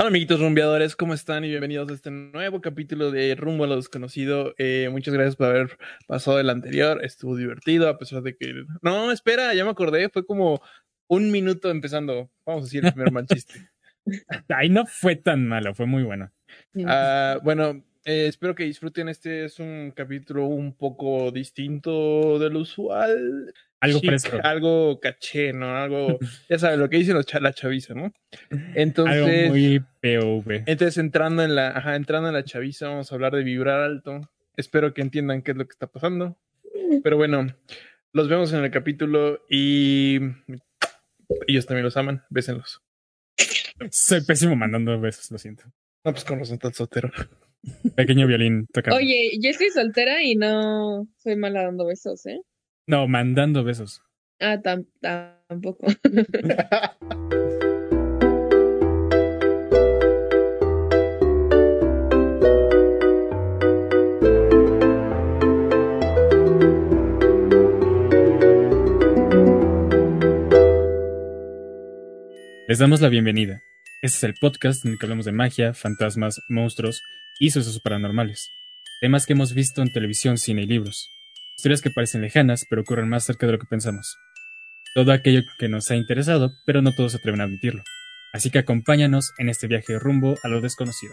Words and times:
Hola 0.00 0.10
amiguitos 0.10 0.38
rumbeadores, 0.38 0.94
¿cómo 0.94 1.12
están? 1.12 1.44
Y 1.44 1.48
bienvenidos 1.48 1.90
a 1.90 1.94
este 1.94 2.12
nuevo 2.12 2.60
capítulo 2.60 3.10
de 3.10 3.34
Rumbo 3.34 3.64
a 3.64 3.66
lo 3.66 3.74
Desconocido. 3.74 4.54
Eh, 4.56 4.88
muchas 4.92 5.12
gracias 5.12 5.34
por 5.34 5.48
haber 5.48 5.76
pasado 6.06 6.38
el 6.38 6.50
anterior, 6.50 7.04
estuvo 7.04 7.34
divertido 7.34 7.88
a 7.88 7.98
pesar 7.98 8.22
de 8.22 8.36
que... 8.36 8.62
No, 8.80 9.10
espera, 9.10 9.54
ya 9.54 9.64
me 9.64 9.72
acordé, 9.72 10.08
fue 10.08 10.24
como 10.24 10.62
un 11.08 11.32
minuto 11.32 11.68
empezando. 11.68 12.30
Vamos 12.46 12.62
a 12.62 12.66
decir 12.66 12.86
el 12.86 12.92
primer 12.92 13.10
mal 13.10 13.26
chiste. 13.34 13.70
Ay, 14.48 14.68
no 14.68 14.86
fue 14.86 15.16
tan 15.16 15.48
malo, 15.48 15.74
fue 15.74 15.86
muy 15.86 16.04
bueno. 16.04 16.30
Ah, 16.86 17.40
bueno, 17.42 17.84
eh, 18.04 18.28
espero 18.28 18.54
que 18.54 18.66
disfruten. 18.66 19.08
Este 19.08 19.46
es 19.46 19.58
un 19.58 19.90
capítulo 19.96 20.46
un 20.46 20.76
poco 20.76 21.32
distinto 21.32 22.38
del 22.38 22.54
usual. 22.54 23.52
Algo 23.80 24.00
Chic, 24.00 24.08
fresco. 24.10 24.38
Algo 24.42 25.00
caché, 25.00 25.52
¿no? 25.52 25.76
Algo, 25.76 26.18
ya 26.48 26.58
sabes, 26.58 26.78
lo 26.78 26.88
que 26.90 26.96
dicen 26.96 27.14
los 27.14 27.26
la 27.40 27.52
chaviza, 27.52 27.94
¿no? 27.94 28.12
Entonces, 28.74 29.22
Algo 29.22 29.48
muy 29.48 29.80
POV. 30.00 30.64
entonces 30.66 30.98
entrando 30.98 31.42
en 31.44 31.54
la, 31.54 31.68
ajá, 31.70 31.96
entrando 31.96 32.28
en 32.28 32.34
la 32.34 32.44
chaviza, 32.44 32.88
vamos 32.88 33.10
a 33.10 33.14
hablar 33.14 33.34
de 33.34 33.44
vibrar 33.44 33.80
alto. 33.80 34.20
Espero 34.56 34.92
que 34.92 35.02
entiendan 35.02 35.42
qué 35.42 35.52
es 35.52 35.56
lo 35.56 35.66
que 35.66 35.72
está 35.72 35.86
pasando. 35.86 36.36
Pero 37.02 37.16
bueno, 37.16 37.46
los 38.12 38.28
vemos 38.28 38.52
en 38.52 38.64
el 38.64 38.70
capítulo 38.70 39.44
y 39.48 40.18
ellos 41.46 41.66
también 41.66 41.84
los 41.84 41.96
aman. 41.96 42.24
Bésenlos. 42.30 42.82
Soy 43.90 44.22
pésimo 44.22 44.56
mandando 44.56 45.00
besos, 45.00 45.30
lo 45.30 45.38
siento. 45.38 45.64
No, 46.04 46.12
pues 46.12 46.24
con 46.24 46.38
razón 46.38 46.58
tan 46.58 46.72
soltero. 46.72 47.10
Pequeño 47.94 48.26
violín 48.26 48.66
tocando. 48.72 48.96
Oye, 48.96 49.38
yo 49.40 49.50
estoy 49.50 49.70
soltera 49.70 50.22
y 50.22 50.34
no 50.36 51.06
soy 51.18 51.36
mala 51.36 51.62
dando 51.62 51.86
besos, 51.86 52.24
¿eh? 52.26 52.40
No, 52.88 53.06
mandando 53.06 53.62
besos. 53.64 54.02
Ah, 54.40 54.56
tam- 54.62 54.86
tampoco. 55.02 55.86
Les 72.68 72.78
damos 72.78 73.00
la 73.00 73.08
bienvenida. 73.08 73.62
Este 74.02 74.18
es 74.18 74.24
el 74.24 74.34
podcast 74.34 74.84
en 74.84 74.92
el 74.92 74.98
que 74.98 75.06
hablamos 75.06 75.24
de 75.24 75.32
magia, 75.32 75.72
fantasmas, 75.74 76.40
monstruos 76.48 77.02
y 77.40 77.50
sucesos 77.50 77.80
paranormales. 77.80 78.50
Temas 79.00 79.26
que 79.26 79.32
hemos 79.32 79.54
visto 79.54 79.80
en 79.82 79.92
televisión, 79.92 80.38
cine 80.38 80.62
y 80.62 80.66
libros. 80.66 81.08
Historias 81.58 81.82
que 81.82 81.90
parecen 81.90 82.20
lejanas, 82.20 82.64
pero 82.70 82.82
ocurren 82.82 83.08
más 83.08 83.24
cerca 83.24 83.44
de 83.44 83.50
lo 83.54 83.58
que 83.58 83.66
pensamos. 83.68 84.16
Todo 84.94 85.10
aquello 85.10 85.40
que 85.58 85.68
nos 85.68 85.90
ha 85.90 85.96
interesado, 85.96 86.52
pero 86.64 86.82
no 86.82 86.94
todos 86.94 87.10
se 87.10 87.18
atreven 87.18 87.40
a 87.40 87.44
admitirlo. 87.44 87.82
Así 88.32 88.48
que 88.50 88.60
acompáñanos 88.60 89.32
en 89.38 89.48
este 89.48 89.66
viaje 89.66 89.98
rumbo 89.98 90.36
a 90.44 90.48
lo 90.48 90.60
desconocido. 90.60 91.12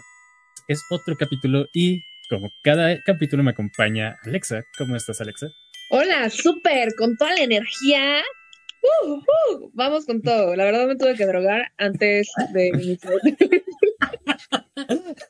Es 0.68 0.82
otro 0.88 1.16
capítulo 1.16 1.66
y, 1.74 2.00
como 2.30 2.48
cada 2.62 3.02
capítulo, 3.02 3.42
me 3.42 3.50
acompaña 3.50 4.18
Alexa. 4.22 4.62
¿Cómo 4.78 4.94
estás, 4.94 5.20
Alexa? 5.20 5.48
Hola, 5.90 6.30
súper, 6.30 6.94
con 6.96 7.16
toda 7.16 7.34
la 7.34 7.42
energía. 7.42 8.22
Uh, 9.02 9.14
uh, 9.14 9.70
vamos 9.74 10.06
con 10.06 10.22
todo. 10.22 10.54
La 10.54 10.62
verdad 10.62 10.86
me 10.86 10.94
tuve 10.94 11.16
que 11.16 11.26
drogar 11.26 11.72
antes 11.76 12.30
de 12.52 12.68
iniciar. 12.72 13.14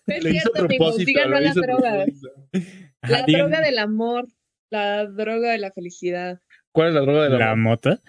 es 0.08 0.24
cierto, 0.24 0.60
a 0.60 0.64
amigos, 0.66 0.98
a 1.24 1.40
las 1.40 1.54
drogas. 1.54 2.08
La 3.08 3.22
droga 3.22 3.62
del 3.62 3.78
amor, 3.78 4.26
la 4.70 5.06
droga 5.06 5.52
de 5.52 5.58
la 5.58 5.70
felicidad. 5.72 6.40
¿Cuál 6.72 6.88
es 6.88 6.94
la 6.94 7.00
droga 7.00 7.24
de 7.24 7.30
la, 7.30 7.38
la 7.38 7.56
mota. 7.56 8.00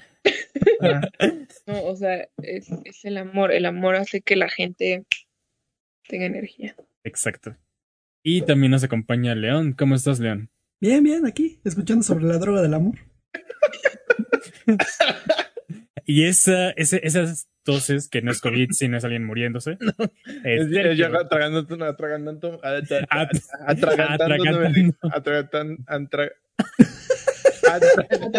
Ah, 0.81 1.01
No, 1.67 1.83
o 1.83 1.95
sea, 1.95 2.27
es, 2.41 2.69
es 2.85 3.03
el 3.05 3.17
amor. 3.17 3.51
El 3.51 3.65
amor 3.65 3.95
hace 3.95 4.21
que 4.21 4.35
la 4.35 4.49
gente 4.49 5.05
tenga 6.07 6.25
energía. 6.25 6.75
Exacto. 7.03 7.55
Y 8.23 8.41
también 8.41 8.71
nos 8.71 8.83
acompaña 8.83 9.35
León. 9.35 9.73
¿Cómo 9.73 9.95
estás, 9.95 10.19
León? 10.19 10.49
Bien, 10.81 11.03
bien, 11.03 11.25
aquí, 11.25 11.59
escuchando 11.65 12.03
sobre 12.03 12.25
la 12.25 12.37
droga 12.37 12.61
del 12.61 12.73
amor. 12.73 12.95
Y 16.09 16.23
esa, 16.23 16.69
ese- 16.71 17.01
esas 17.05 17.49
toses 17.63 18.07
que 18.07 18.21
no 18.21 18.31
es 18.31 18.39
COVID, 18.39 18.69
sino 18.71 18.95
es 18.95 19.03
alguien 19.03 19.25
muriéndose. 19.25 19.71
Es, 20.45 20.61
Es 20.61 20.67
es 20.67 20.69
yo 20.69 21.05
Sergio. 21.07 21.19
atragantando, 21.19 21.85
atragantando, 21.85 22.61
atra- 22.61 23.05
At- 23.09 23.29
atragantándome, 23.67 24.93
atragantando. 25.11 25.83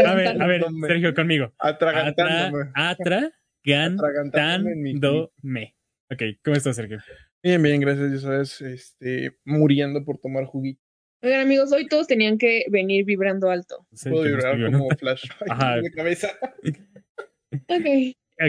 A 0.04 0.14
ver, 0.14 0.42
a 0.42 0.46
ver, 0.46 0.64
Sergio, 0.86 1.14
conmigo. 1.14 1.52
Atra, 1.58 2.06
atragantándome, 2.08 2.70
atragantándome. 2.74 3.96
atragantándome. 3.96 5.74
Ok, 6.10 6.22
¿cómo 6.42 6.56
estás, 6.56 6.76
Sergio? 6.76 6.98
Bien, 7.42 7.62
bien, 7.62 7.80
gracias, 7.80 8.12
ya 8.12 8.18
sabes, 8.18 8.60
este, 8.62 9.36
muriendo 9.44 10.04
por 10.04 10.18
tomar 10.18 10.44
juguito. 10.46 10.80
Oigan, 11.22 11.40
amigos, 11.40 11.72
hoy 11.72 11.86
todos 11.86 12.06
tenían 12.06 12.38
que 12.38 12.64
venir 12.70 13.04
vibrando 13.04 13.50
alto. 13.50 13.86
Puedo 14.08 14.22
vibrar 14.22 14.56
como 14.70 14.88
flash 14.90 15.24
Ajá. 15.50 15.80
de 15.80 15.90
cabeza. 15.90 16.30
Ok. 17.66 17.86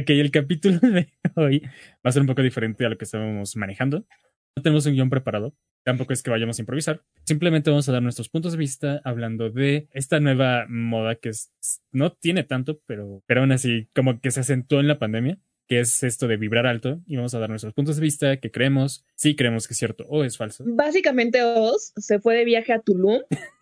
Ok, 0.01 0.09
el 0.11 0.31
capítulo 0.31 0.77
de 0.79 1.11
hoy 1.35 1.59
va 1.61 2.09
a 2.09 2.11
ser 2.11 2.21
un 2.21 2.27
poco 2.27 2.43
diferente 2.43 2.85
a 2.85 2.89
lo 2.89 2.97
que 2.97 3.05
estábamos 3.05 3.55
manejando. 3.55 4.05
No 4.55 4.63
tenemos 4.63 4.85
un 4.85 4.93
guion 4.93 5.09
preparado, 5.09 5.55
tampoco 5.83 6.11
es 6.13 6.21
que 6.23 6.29
vayamos 6.31 6.59
a 6.59 6.61
improvisar. 6.61 7.01
Simplemente 7.25 7.69
vamos 7.69 7.87
a 7.87 7.91
dar 7.93 8.01
nuestros 8.01 8.29
puntos 8.29 8.53
de 8.53 8.57
vista 8.57 9.01
hablando 9.03 9.49
de 9.49 9.87
esta 9.93 10.19
nueva 10.19 10.65
moda 10.67 11.15
que 11.15 11.29
es- 11.29 11.51
no 11.91 12.11
tiene 12.13 12.43
tanto, 12.43 12.81
pero, 12.85 13.23
pero 13.25 13.41
aún 13.41 13.51
así 13.51 13.87
como 13.95 14.19
que 14.19 14.31
se 14.31 14.41
acentuó 14.41 14.79
en 14.79 14.87
la 14.87 14.99
pandemia, 14.99 15.37
que 15.67 15.79
es 15.81 16.01
esto 16.03 16.27
de 16.27 16.37
vibrar 16.37 16.65
alto. 16.65 16.99
Y 17.05 17.15
vamos 17.15 17.35
a 17.35 17.39
dar 17.39 17.49
nuestros 17.49 17.73
puntos 17.75 17.95
de 17.97 18.01
vista, 18.01 18.37
que 18.37 18.49
creemos, 18.49 19.05
si 19.15 19.35
creemos 19.35 19.67
que 19.67 19.73
es 19.75 19.77
cierto 19.77 20.03
o 20.09 20.23
es 20.23 20.35
falso. 20.35 20.63
Básicamente, 20.67 21.43
Oz 21.43 21.93
se 21.95 22.19
fue 22.19 22.35
de 22.35 22.43
viaje 22.43 22.73
a 22.73 22.79
Tulum 22.79 23.19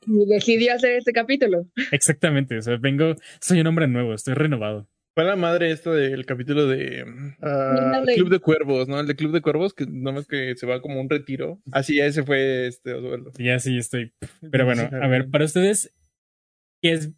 y 0.07 0.25
decidió 0.25 0.73
hacer 0.73 0.91
este 0.93 1.11
capítulo. 1.11 1.67
Exactamente, 1.91 2.57
o 2.57 2.61
sea, 2.61 2.77
vengo, 2.77 3.13
soy 3.41 3.59
un 3.59 3.67
hombre 3.67 3.87
nuevo, 3.89 4.13
estoy 4.13 4.35
renovado. 4.35 4.87
Fue 5.17 5.23
la 5.25 5.35
madre 5.35 5.72
esto 5.72 5.94
del 5.95 6.28
capítulo 6.28 6.67
de 6.67 7.03
ah, 7.41 7.72
Ándale. 7.95 8.13
Club 8.13 8.29
de 8.29 8.38
Cuervos, 8.38 8.88
¿no? 8.88 9.00
El 9.00 9.07
de 9.07 9.16
Club 9.16 9.31
de 9.31 9.41
Cuervos, 9.41 9.73
que 9.73 9.88
nomás 9.88 10.28
que 10.28 10.55
se 10.55 10.67
va 10.67 10.79
como 10.79 11.01
un 11.01 11.09
retiro. 11.09 11.59
Así, 11.72 12.00
ese 12.00 12.22
fue 12.22 12.67
este 12.67 12.94
Osvaldo. 12.94 13.31
Y 13.39 13.50
así 13.50 13.79
estoy. 13.79 14.13
Pero 14.51 14.66
bueno, 14.66 14.88
a 14.91 15.07
ver, 15.07 15.28
para 15.31 15.45
ustedes, 15.45 15.91
¿qué 16.83 16.91
es, 16.91 17.11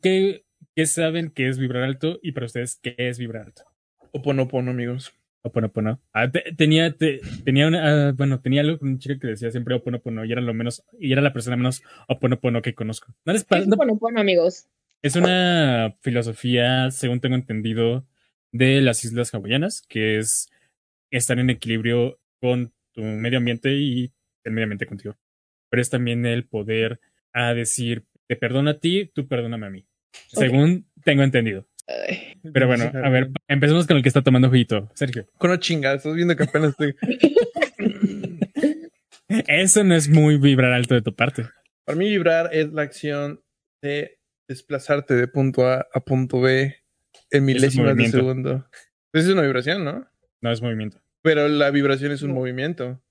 qué, 0.00 0.44
qué 0.76 0.86
saben 0.86 1.30
que 1.30 1.48
es 1.48 1.58
vibrar 1.58 1.82
alto? 1.82 2.20
Y 2.22 2.30
para 2.30 2.46
ustedes, 2.46 2.76
¿qué 2.80 2.94
es 2.96 3.18
vibrar 3.18 3.46
alto? 3.46 3.64
Oponopono, 4.12 4.70
amigos. 4.70 5.12
Oponopono. 5.42 6.00
Ah, 6.12 6.30
te- 6.30 6.54
tenía, 6.56 6.92
te- 6.92 7.20
tenía 7.44 7.66
una, 7.66 8.08
ah, 8.10 8.12
bueno, 8.12 8.40
tenía 8.40 8.60
algo 8.60 8.78
con 8.78 8.90
un 8.90 8.98
chico 9.00 9.18
que 9.18 9.26
decía 9.26 9.50
siempre 9.50 9.74
Oponopono 9.74 10.24
y 10.24 10.30
era 10.30 10.40
lo 10.40 10.54
menos, 10.54 10.84
y 11.00 11.10
era 11.10 11.20
la 11.22 11.32
persona 11.32 11.56
menos 11.56 11.82
Oponopono 12.06 12.62
que 12.62 12.76
conozco. 12.76 13.12
No 13.24 13.32
les 13.32 13.42
¿Qué 13.42 13.48
pa- 13.48 13.58
es 13.58 13.66
no- 13.66 13.76
bueno, 13.76 14.20
amigos? 14.20 14.68
Es 15.02 15.16
una 15.16 15.96
filosofía, 16.00 16.90
según 16.90 17.20
tengo 17.20 17.34
entendido, 17.34 18.06
de 18.52 18.80
las 18.80 19.04
islas 19.04 19.34
hawaianas, 19.34 19.82
que 19.88 20.18
es 20.18 20.48
estar 21.10 21.38
en 21.38 21.50
equilibrio 21.50 22.20
con 22.40 22.72
tu 22.92 23.02
medio 23.02 23.38
ambiente 23.38 23.72
y 23.72 24.12
el 24.44 24.52
medio 24.52 24.64
ambiente 24.64 24.86
contigo. 24.86 25.16
Pero 25.70 25.80
es 25.80 25.90
también 25.90 26.24
el 26.24 26.46
poder 26.46 27.00
a 27.32 27.54
decir, 27.54 28.04
te 28.28 28.36
perdono 28.36 28.70
a 28.70 28.78
ti, 28.78 29.10
tú 29.12 29.26
perdóname 29.26 29.66
a 29.66 29.70
mí. 29.70 29.86
Según 30.28 30.86
tengo 31.04 31.22
entendido. 31.22 31.66
Ay, 31.88 32.38
Pero 32.52 32.68
bueno, 32.68 32.90
a 32.94 33.08
ver, 33.08 33.30
empecemos 33.48 33.86
con 33.86 33.96
el 33.96 34.02
que 34.02 34.08
está 34.08 34.22
tomando 34.22 34.48
juguito. 34.48 34.90
Sergio. 34.94 35.26
Con 35.38 35.50
una 35.50 35.58
chingada, 35.58 35.96
estás 35.96 36.14
viendo 36.14 36.36
que 36.36 36.44
apenas 36.44 36.70
estoy. 36.70 36.94
Eso 39.48 39.82
no 39.82 39.94
es 39.94 40.08
muy 40.08 40.36
vibrar 40.36 40.72
alto 40.72 40.94
de 40.94 41.02
tu 41.02 41.14
parte. 41.14 41.46
Para 41.84 41.98
mí, 41.98 42.08
vibrar 42.08 42.50
es 42.52 42.70
la 42.72 42.82
acción 42.82 43.42
de 43.82 44.18
desplazarte 44.52 45.14
de 45.14 45.26
punto 45.28 45.66
A 45.66 45.86
a 45.92 46.00
punto 46.00 46.40
B 46.40 46.76
en 47.30 47.44
milésimas 47.44 47.96
de 47.96 48.08
segundo. 48.08 48.66
Pues 49.10 49.24
es 49.24 49.30
una 49.30 49.42
vibración, 49.42 49.84
¿no? 49.84 50.06
No 50.40 50.52
es 50.52 50.62
movimiento. 50.62 51.02
Pero 51.22 51.48
la 51.48 51.70
vibración 51.70 52.12
es 52.12 52.22
un 52.22 52.32
movimiento. 52.32 53.02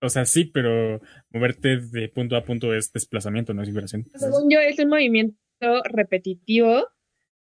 O 0.00 0.08
sea, 0.08 0.24
sí, 0.24 0.44
pero 0.44 1.00
moverte 1.30 1.78
de 1.78 2.08
punto 2.08 2.36
a 2.36 2.44
punto 2.44 2.74
es 2.74 2.92
desplazamiento, 2.92 3.52
no 3.52 3.62
es 3.62 3.68
vibración. 3.68 4.06
Según 4.14 4.50
yo, 4.50 4.58
es 4.60 4.78
un 4.78 4.88
movimiento 4.88 5.36
repetitivo 5.84 6.88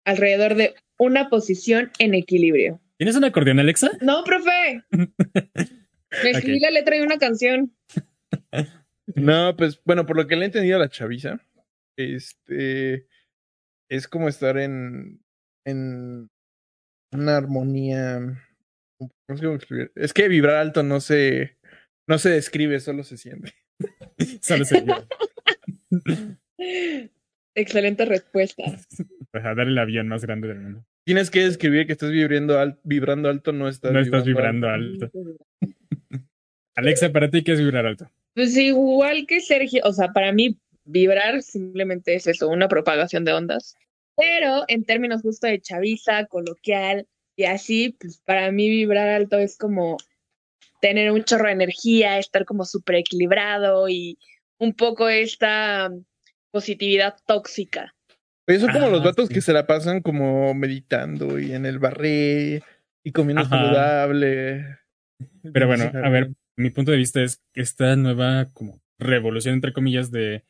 alrededor 0.04 0.54
de 0.54 0.74
una 0.98 1.28
posición 1.28 1.90
en 1.98 2.14
equilibrio. 2.14 2.80
¿Tienes 2.98 3.16
un 3.16 3.24
acordeón, 3.24 3.58
Alexa? 3.58 3.90
No, 4.00 4.22
profe. 4.24 4.82
Me 6.22 6.30
escribí 6.30 6.60
la 6.60 6.70
letra 6.70 6.96
de 6.96 7.02
una 7.02 7.18
canción. 7.18 7.76
No, 9.14 9.56
pues 9.56 9.80
bueno, 9.84 10.06
por 10.06 10.16
lo 10.16 10.26
que 10.26 10.36
le 10.36 10.42
he 10.42 10.46
entendido 10.46 10.76
a 10.76 10.80
la 10.80 10.88
chaviza, 10.88 11.40
este 11.96 13.06
es 13.90 14.08
como 14.08 14.28
estar 14.28 14.56
en, 14.58 15.20
en 15.66 16.28
una 17.12 17.36
armonía. 17.36 18.20
No 19.28 19.36
sé 19.36 19.44
cómo 19.44 19.56
escribir. 19.56 19.92
Es 19.94 20.12
que 20.12 20.28
vibrar 20.28 20.56
alto 20.56 20.82
no 20.82 21.00
se, 21.00 21.58
no 22.08 22.18
se 22.18 22.30
describe, 22.30 22.80
solo 22.80 23.02
se 23.04 23.16
siente. 23.16 23.52
Solo 24.40 24.64
Sergio. 24.64 25.06
Excelente 27.54 28.04
respuesta. 28.04 28.62
Para 29.30 29.54
dar 29.54 29.66
el 29.66 29.78
avión 29.78 30.08
más 30.08 30.22
grande 30.22 30.48
del 30.48 30.60
mundo. 30.60 30.84
Tienes 31.06 31.30
que 31.30 31.40
describir 31.40 31.86
que 31.86 31.92
estás 31.92 32.10
vibrando 32.10 32.58
al- 32.58 32.80
vibrando 32.82 33.28
alto, 33.28 33.52
no 33.52 33.68
estás 33.68 33.92
No 33.92 34.00
estás 34.00 34.24
vibrando 34.24 34.68
alto. 34.68 35.10
Alexa, 36.74 37.12
¿para 37.12 37.30
ti 37.30 37.44
qué 37.44 37.52
es 37.52 37.58
vibrar 37.60 37.86
alto? 37.86 38.10
Pues 38.34 38.56
igual 38.56 39.26
que 39.26 39.40
Sergio, 39.40 39.82
o 39.84 39.92
sea, 39.92 40.12
para 40.12 40.32
mí 40.32 40.58
vibrar 40.86 41.42
simplemente 41.42 42.14
es 42.14 42.26
eso, 42.26 42.48
una 42.48 42.68
propagación 42.68 43.24
de 43.24 43.32
ondas. 43.32 43.74
Pero 44.16 44.64
en 44.68 44.84
términos 44.84 45.20
justo 45.22 45.46
de 45.46 45.60
chaviza, 45.60 46.24
coloquial 46.26 47.06
y 47.36 47.44
así, 47.44 47.96
pues 48.00 48.18
para 48.24 48.50
mí 48.50 48.70
vibrar 48.70 49.08
alto 49.08 49.38
es 49.38 49.58
como 49.58 49.98
tener 50.80 51.10
un 51.12 51.24
chorro 51.24 51.46
de 51.46 51.52
energía, 51.52 52.18
estar 52.18 52.44
como 52.46 52.64
súper 52.64 52.96
equilibrado 52.96 53.88
y 53.88 54.18
un 54.58 54.72
poco 54.72 55.08
esta 55.08 55.90
positividad 56.50 57.16
tóxica. 57.26 57.94
Oye, 58.48 58.60
son 58.60 58.70
como 58.70 58.86
Ah, 58.86 58.90
los 58.90 59.02
vatos 59.04 59.28
sí. 59.28 59.34
que 59.34 59.40
se 59.40 59.52
la 59.52 59.66
pasan 59.66 60.00
como 60.00 60.54
meditando 60.54 61.38
y 61.38 61.52
en 61.52 61.66
el 61.66 61.78
barré 61.78 62.62
y 63.02 63.12
comiendo 63.12 63.42
Ajá. 63.42 63.50
saludable. 63.50 64.78
Pero 65.52 65.66
bueno, 65.66 65.90
a 65.92 66.08
ver, 66.08 66.30
mi 66.56 66.70
punto 66.70 66.92
de 66.92 66.96
vista 66.96 67.22
es 67.22 67.42
que 67.52 67.60
esta 67.60 67.96
nueva 67.96 68.46
como 68.54 68.80
revolución, 68.98 69.54
entre 69.54 69.72
comillas, 69.72 70.10
de 70.10 70.44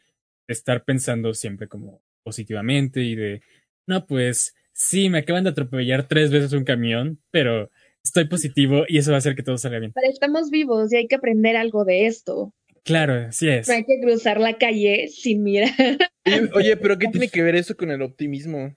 estar 0.48 0.84
pensando 0.84 1.34
siempre 1.34 1.68
como 1.68 2.02
positivamente 2.22 3.02
y 3.02 3.14
de, 3.14 3.42
no, 3.86 4.06
pues 4.06 4.54
sí, 4.72 5.08
me 5.08 5.18
acaban 5.18 5.44
de 5.44 5.50
atropellar 5.50 6.08
tres 6.08 6.30
veces 6.30 6.52
un 6.52 6.64
camión, 6.64 7.20
pero 7.30 7.70
estoy 8.02 8.26
positivo 8.26 8.84
y 8.88 8.98
eso 8.98 9.10
va 9.10 9.16
a 9.16 9.18
hacer 9.18 9.34
que 9.34 9.42
todo 9.42 9.58
salga 9.58 9.78
bien. 9.78 9.92
Pero 9.92 10.08
estamos 10.10 10.50
vivos 10.50 10.92
y 10.92 10.96
hay 10.96 11.06
que 11.06 11.16
aprender 11.16 11.56
algo 11.56 11.84
de 11.84 12.06
esto. 12.06 12.52
Claro, 12.84 13.14
así 13.28 13.48
es. 13.48 13.68
No 13.68 13.74
hay 13.74 13.84
que 13.84 14.00
cruzar 14.00 14.40
la 14.40 14.58
calle 14.58 15.08
sin 15.08 15.42
mirar. 15.42 15.70
Oye, 16.26 16.50
oye, 16.54 16.76
pero 16.76 16.98
¿qué 16.98 17.06
tiene 17.06 17.28
que 17.28 17.42
ver 17.42 17.54
eso 17.54 17.76
con 17.76 17.92
el 17.92 18.02
optimismo? 18.02 18.74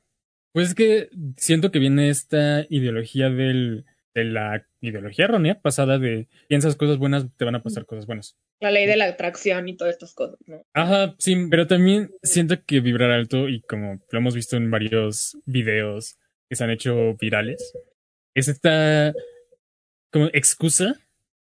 Pues 0.54 0.70
es 0.70 0.76
que 0.76 1.10
siento 1.36 1.72
que 1.72 1.80
viene 1.80 2.10
esta 2.10 2.66
ideología 2.70 3.30
del, 3.32 3.86
de 4.14 4.24
la 4.24 4.68
ideología 4.82 5.26
errónea 5.26 5.60
pasada 5.60 5.98
de 5.98 6.28
piensas 6.48 6.76
cosas 6.76 6.98
buenas, 6.98 7.26
te 7.38 7.46
van 7.46 7.56
a 7.56 7.64
pasar 7.64 7.86
cosas 7.88 8.06
buenas. 8.06 8.38
La 8.60 8.72
ley 8.72 8.86
de 8.86 8.98
la 8.98 9.06
atracción 9.06 9.70
y 9.70 9.78
todas 9.78 9.94
estas 9.94 10.14
cosas, 10.14 10.38
¿no? 10.48 10.66
Ajá, 10.74 11.16
sí, 11.18 11.36
pero 11.50 11.68
también 11.68 12.12
siento 12.24 12.64
que 12.66 12.82
vibrar 12.82 13.12
alto, 13.12 13.48
y 13.48 13.62
como 13.62 14.00
lo 14.12 14.20
hemos 14.20 14.36
visto 14.36 14.58
en 14.58 14.70
varios 14.70 15.38
videos 15.46 16.18
que 16.50 16.56
se 16.56 16.64
han 16.64 16.72
hecho 16.72 17.16
virales, 17.16 17.74
es 18.36 18.48
esta 18.48 19.14
como 20.12 20.28
excusa 20.34 20.96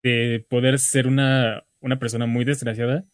de 0.03 0.45
poder 0.49 0.79
ser 0.79 1.07
una, 1.07 1.65
una 1.79 1.99
persona 1.99 2.25
muy 2.25 2.45
desgraciada, 2.45 3.05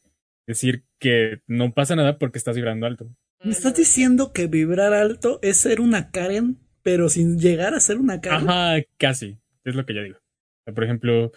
decir 0.45 0.83
que 0.99 1.41
no 1.47 1.73
pasa 1.73 1.95
nada 1.95 2.17
porque 2.17 2.37
estás 2.37 2.55
vibrando 2.55 2.85
alto. 2.85 3.09
¿Me 3.43 3.51
estás 3.51 3.75
diciendo 3.75 4.31
que 4.33 4.47
vibrar 4.47 4.93
alto 4.93 5.39
es 5.41 5.57
ser 5.57 5.79
una 5.81 6.11
Karen, 6.11 6.57
pero 6.83 7.09
sin 7.09 7.39
llegar 7.39 7.73
a 7.73 7.79
ser 7.79 7.97
una 7.97 8.19
Karen? 8.21 8.49
Ajá, 8.49 8.83
casi, 8.97 9.37
es 9.63 9.75
lo 9.75 9.85
que 9.85 9.93
yo 9.93 10.03
digo. 10.03 10.17
O 10.17 10.63
sea, 10.65 10.73
por 10.73 10.83
ejemplo, 10.83 11.31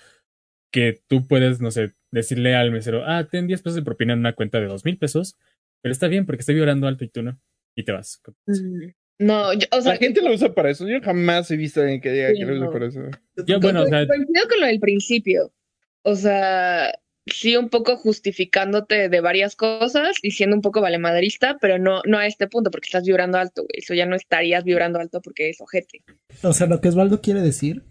que 0.72 1.00
tú 1.08 1.26
puedes, 1.26 1.60
no 1.60 1.70
sé, 1.70 1.92
decirle 2.10 2.54
al 2.54 2.70
mesero, 2.70 3.04
ah, 3.06 3.26
ten 3.30 3.46
10 3.46 3.62
pesos 3.62 3.76
de 3.76 3.82
propina 3.82 4.12
en 4.12 4.20
una 4.20 4.34
cuenta 4.34 4.60
de 4.60 4.66
dos 4.66 4.84
mil 4.84 4.98
pesos, 4.98 5.36
pero 5.82 5.92
está 5.92 6.08
bien 6.08 6.26
porque 6.26 6.40
estoy 6.40 6.54
vibrando 6.54 6.86
alto 6.86 7.04
y 7.04 7.08
tú 7.08 7.22
no, 7.22 7.40
y 7.74 7.84
te 7.84 7.92
vas. 7.92 8.20
Mm. 8.46 8.90
No, 9.20 9.52
yo, 9.52 9.66
o 9.70 9.80
sea, 9.82 9.92
La 9.92 9.98
gente 9.98 10.22
lo 10.22 10.32
usa 10.32 10.54
para 10.54 10.70
eso. 10.70 10.88
Yo 10.88 10.98
jamás 11.02 11.50
he 11.50 11.56
visto 11.56 11.80
a 11.80 11.82
alguien 11.82 12.00
que 12.00 12.10
diga 12.10 12.30
Sí, 12.30 12.38
que 12.38 12.46
lo 12.46 12.54
usa 12.54 12.64
no. 12.64 12.72
para 12.72 12.86
eso. 12.86 13.00
Yo, 13.46 13.60
bueno, 13.60 13.82
o 13.82 13.86
sea, 13.86 14.06
coincido 14.06 14.48
con 14.48 14.60
lo 14.60 14.66
del 14.66 14.80
principio. 14.80 15.52
O 16.02 16.16
sea, 16.16 16.98
sí, 17.26 17.54
un 17.54 17.68
poco 17.68 17.96
justificándote 17.98 19.10
de 19.10 19.20
varias 19.20 19.56
cosas 19.56 20.16
y 20.22 20.30
siendo 20.30 20.56
un 20.56 20.62
poco 20.62 20.80
valemadrista, 20.80 21.58
pero 21.60 21.78
no, 21.78 22.00
no 22.06 22.16
a 22.16 22.26
este 22.26 22.48
punto, 22.48 22.70
porque 22.70 22.86
estás 22.86 23.04
vibrando 23.04 23.36
alto, 23.36 23.62
güey. 23.62 23.80
Eso 23.82 23.92
ya 23.92 24.06
no 24.06 24.16
estarías 24.16 24.64
vibrando 24.64 24.98
alto 24.98 25.20
porque 25.20 25.50
es 25.50 25.60
ojete. 25.60 26.02
O 26.42 26.54
sea, 26.54 26.66
lo 26.66 26.80
que 26.80 26.88
Osvaldo 26.88 27.20
quiere 27.20 27.42
decir 27.42 27.82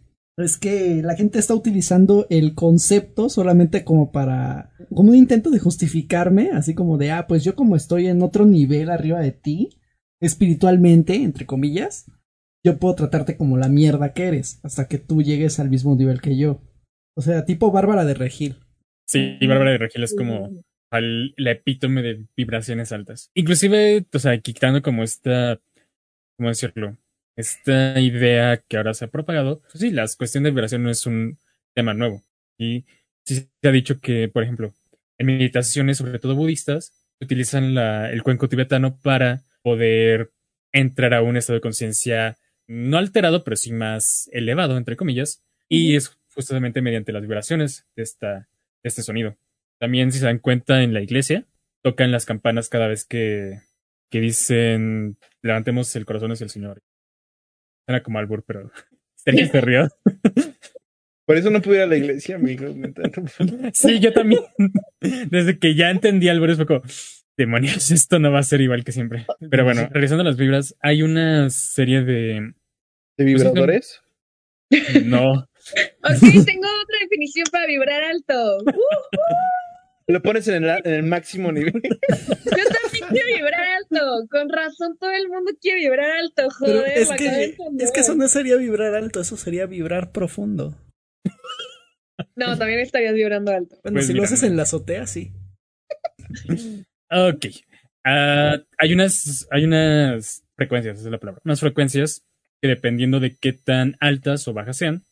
es 0.43 0.57
que 0.57 1.01
la 1.03 1.15
gente 1.15 1.39
está 1.39 1.53
utilizando 1.53 2.27
el 2.29 2.55
concepto 2.55 3.29
solamente 3.29 3.83
como 3.83 4.11
para, 4.11 4.71
como 4.93 5.09
un 5.09 5.15
intento 5.15 5.49
de 5.49 5.59
justificarme, 5.59 6.51
así 6.51 6.73
como 6.73 6.97
de, 6.97 7.11
ah, 7.11 7.27
pues 7.27 7.43
yo 7.43 7.55
como 7.55 7.75
estoy 7.75 8.07
en 8.07 8.21
otro 8.21 8.45
nivel 8.45 8.89
arriba 8.89 9.19
de 9.19 9.31
ti, 9.31 9.69
espiritualmente, 10.21 11.15
entre 11.15 11.45
comillas, 11.45 12.11
yo 12.63 12.77
puedo 12.77 12.95
tratarte 12.95 13.37
como 13.37 13.57
la 13.57 13.69
mierda 13.69 14.13
que 14.13 14.27
eres, 14.27 14.59
hasta 14.63 14.87
que 14.87 14.97
tú 14.97 15.21
llegues 15.21 15.59
al 15.59 15.69
mismo 15.69 15.95
nivel 15.95 16.21
que 16.21 16.37
yo. 16.37 16.61
O 17.15 17.21
sea, 17.21 17.45
tipo 17.45 17.71
Bárbara 17.71 18.05
de 18.05 18.13
Regil. 18.13 18.57
Sí, 19.07 19.37
Bárbara 19.47 19.71
de 19.71 19.77
Regil 19.77 20.03
es 20.03 20.15
como 20.15 20.49
la 20.91 21.51
epítome 21.51 22.01
de 22.01 22.25
vibraciones 22.35 22.91
altas. 22.91 23.31
Inclusive, 23.33 24.05
o 24.13 24.19
sea, 24.19 24.39
quitando 24.39 24.81
como 24.81 25.03
esta, 25.03 25.59
¿cómo 26.37 26.49
decirlo? 26.49 26.97
Esta 27.39 27.97
idea 28.01 28.57
que 28.57 28.75
ahora 28.75 28.93
se 28.93 29.05
ha 29.05 29.07
propagado, 29.07 29.61
pues 29.61 29.79
sí, 29.79 29.91
la 29.91 30.05
cuestión 30.17 30.43
de 30.43 30.49
vibración 30.49 30.83
no 30.83 30.89
es 30.89 31.05
un 31.05 31.39
tema 31.73 31.93
nuevo. 31.93 32.25
Y 32.57 32.83
sí 33.23 33.35
se 33.61 33.67
ha 33.69 33.71
dicho 33.71 34.01
que, 34.01 34.27
por 34.27 34.43
ejemplo, 34.43 34.73
en 35.17 35.27
meditaciones, 35.27 35.99
sobre 35.99 36.19
todo 36.19 36.35
budistas, 36.35 36.91
utilizan 37.21 37.75
la, 37.75 38.11
el 38.11 38.23
cuenco 38.23 38.49
tibetano 38.49 38.99
para 38.99 39.45
poder 39.61 40.33
entrar 40.73 41.13
a 41.13 41.21
un 41.21 41.37
estado 41.37 41.55
de 41.55 41.61
conciencia 41.61 42.37
no 42.67 42.97
alterado, 42.97 43.45
pero 43.45 43.55
sí 43.55 43.71
más 43.71 44.29
elevado, 44.33 44.75
entre 44.75 44.97
comillas, 44.97 45.41
y 45.69 45.95
es 45.95 46.19
justamente 46.35 46.81
mediante 46.81 47.13
las 47.13 47.21
vibraciones 47.21 47.87
de 47.95 48.03
esta, 48.03 48.49
este 48.83 49.01
sonido. 49.01 49.37
También, 49.79 50.11
si 50.11 50.19
se 50.19 50.25
dan 50.25 50.39
cuenta, 50.39 50.83
en 50.83 50.93
la 50.93 51.01
iglesia 51.01 51.47
tocan 51.83 52.11
las 52.11 52.25
campanas 52.25 52.67
cada 52.67 52.89
vez 52.89 53.05
que, 53.05 53.61
que 54.11 54.19
dicen 54.19 55.17
levantemos 55.41 55.95
el 55.95 56.05
corazón 56.05 56.33
hacia 56.33 56.43
el 56.43 56.49
Señor. 56.49 56.83
Suena 57.89 58.03
como 58.03 58.19
albur, 58.19 58.43
pero 58.45 58.71
Sergio 59.15 59.47
se 59.47 59.61
rió. 59.61 59.87
Por 61.25 61.37
eso 61.37 61.49
no 61.49 61.59
pude 61.59 61.77
ir 61.77 61.81
a 61.81 61.87
la 61.87 61.97
iglesia, 61.97 62.35
amigo. 62.35 62.67
neta. 62.69 63.01
Sí, 63.73 63.99
yo 63.99 64.13
también. 64.13 64.43
Desde 64.99 65.57
que 65.57 65.73
ya 65.73 65.89
entendí 65.89 66.29
albures 66.29 66.57
fue 66.57 66.67
como, 66.67 66.83
demonios, 67.35 67.89
esto 67.89 68.19
no 68.19 68.31
va 68.31 68.41
a 68.41 68.43
ser 68.43 68.61
igual 68.61 68.83
que 68.83 68.91
siempre. 68.91 69.25
Pero 69.49 69.63
bueno, 69.63 69.89
regresando 69.91 70.21
a 70.21 70.25
las 70.25 70.37
vibras, 70.37 70.75
hay 70.81 71.01
una 71.01 71.49
serie 71.49 72.03
de... 72.03 72.53
¿De 73.17 73.25
vibradores? 73.25 74.03
No, 75.05 75.49
Ok, 76.03 76.45
tengo 76.45 76.67
otra 76.83 76.99
definición 77.01 77.45
para 77.51 77.65
vibrar 77.65 78.03
alto. 78.03 78.57
Uh, 78.65 78.71
Lo 80.09 80.23
pones 80.23 80.47
en 80.47 80.63
el, 80.63 80.69
en 80.83 80.93
el 80.93 81.03
máximo 81.03 81.51
nivel. 81.51 81.73
yo 81.73 81.81
también 81.81 83.05
quiero 83.09 83.27
vibrar 83.37 83.63
alto. 83.77 84.27
Con 84.31 84.49
razón, 84.49 84.97
todo 84.99 85.11
el 85.11 85.29
mundo 85.29 85.51
quiere 85.61 85.81
vibrar 85.81 86.09
alto. 86.09 86.47
Pero 86.59 86.79
Joder, 86.79 86.97
es 86.97 87.09
que, 87.11 87.57
es 87.77 87.91
que 87.91 87.99
eso 87.99 88.15
no 88.15 88.27
sería 88.27 88.55
vibrar 88.55 88.95
alto, 88.95 89.21
eso 89.21 89.37
sería 89.37 89.67
vibrar 89.67 90.11
profundo. 90.11 90.75
No, 92.35 92.57
también 92.57 92.79
estarías 92.79 93.13
vibrando 93.13 93.51
alto. 93.51 93.77
Bueno, 93.83 93.97
Pues 93.97 94.07
si 94.07 94.13
mira, 94.13 94.21
lo 94.21 94.25
haces 94.25 94.41
en 94.41 94.57
la 94.57 94.63
azotea, 94.63 95.05
sí. 95.05 95.31
Ok. 97.11 97.45
Ah, 98.03 98.57
hay 98.79 98.93
unas, 98.93 99.47
hay 99.51 99.65
unas 99.65 100.43
frecuencias, 100.55 100.97
esa 100.97 101.07
es 101.07 101.11
la 101.11 101.19
palabra. 101.19 101.41
Unas 101.45 101.59
frecuencias 101.59 102.25
que 102.61 102.67
dependiendo 102.67 103.19
de 103.19 103.35
qué 103.35 103.53
tan 103.53 103.95
altas 103.99 104.47
o 104.47 104.53
bajas 104.53 104.77
sean, 104.77 105.03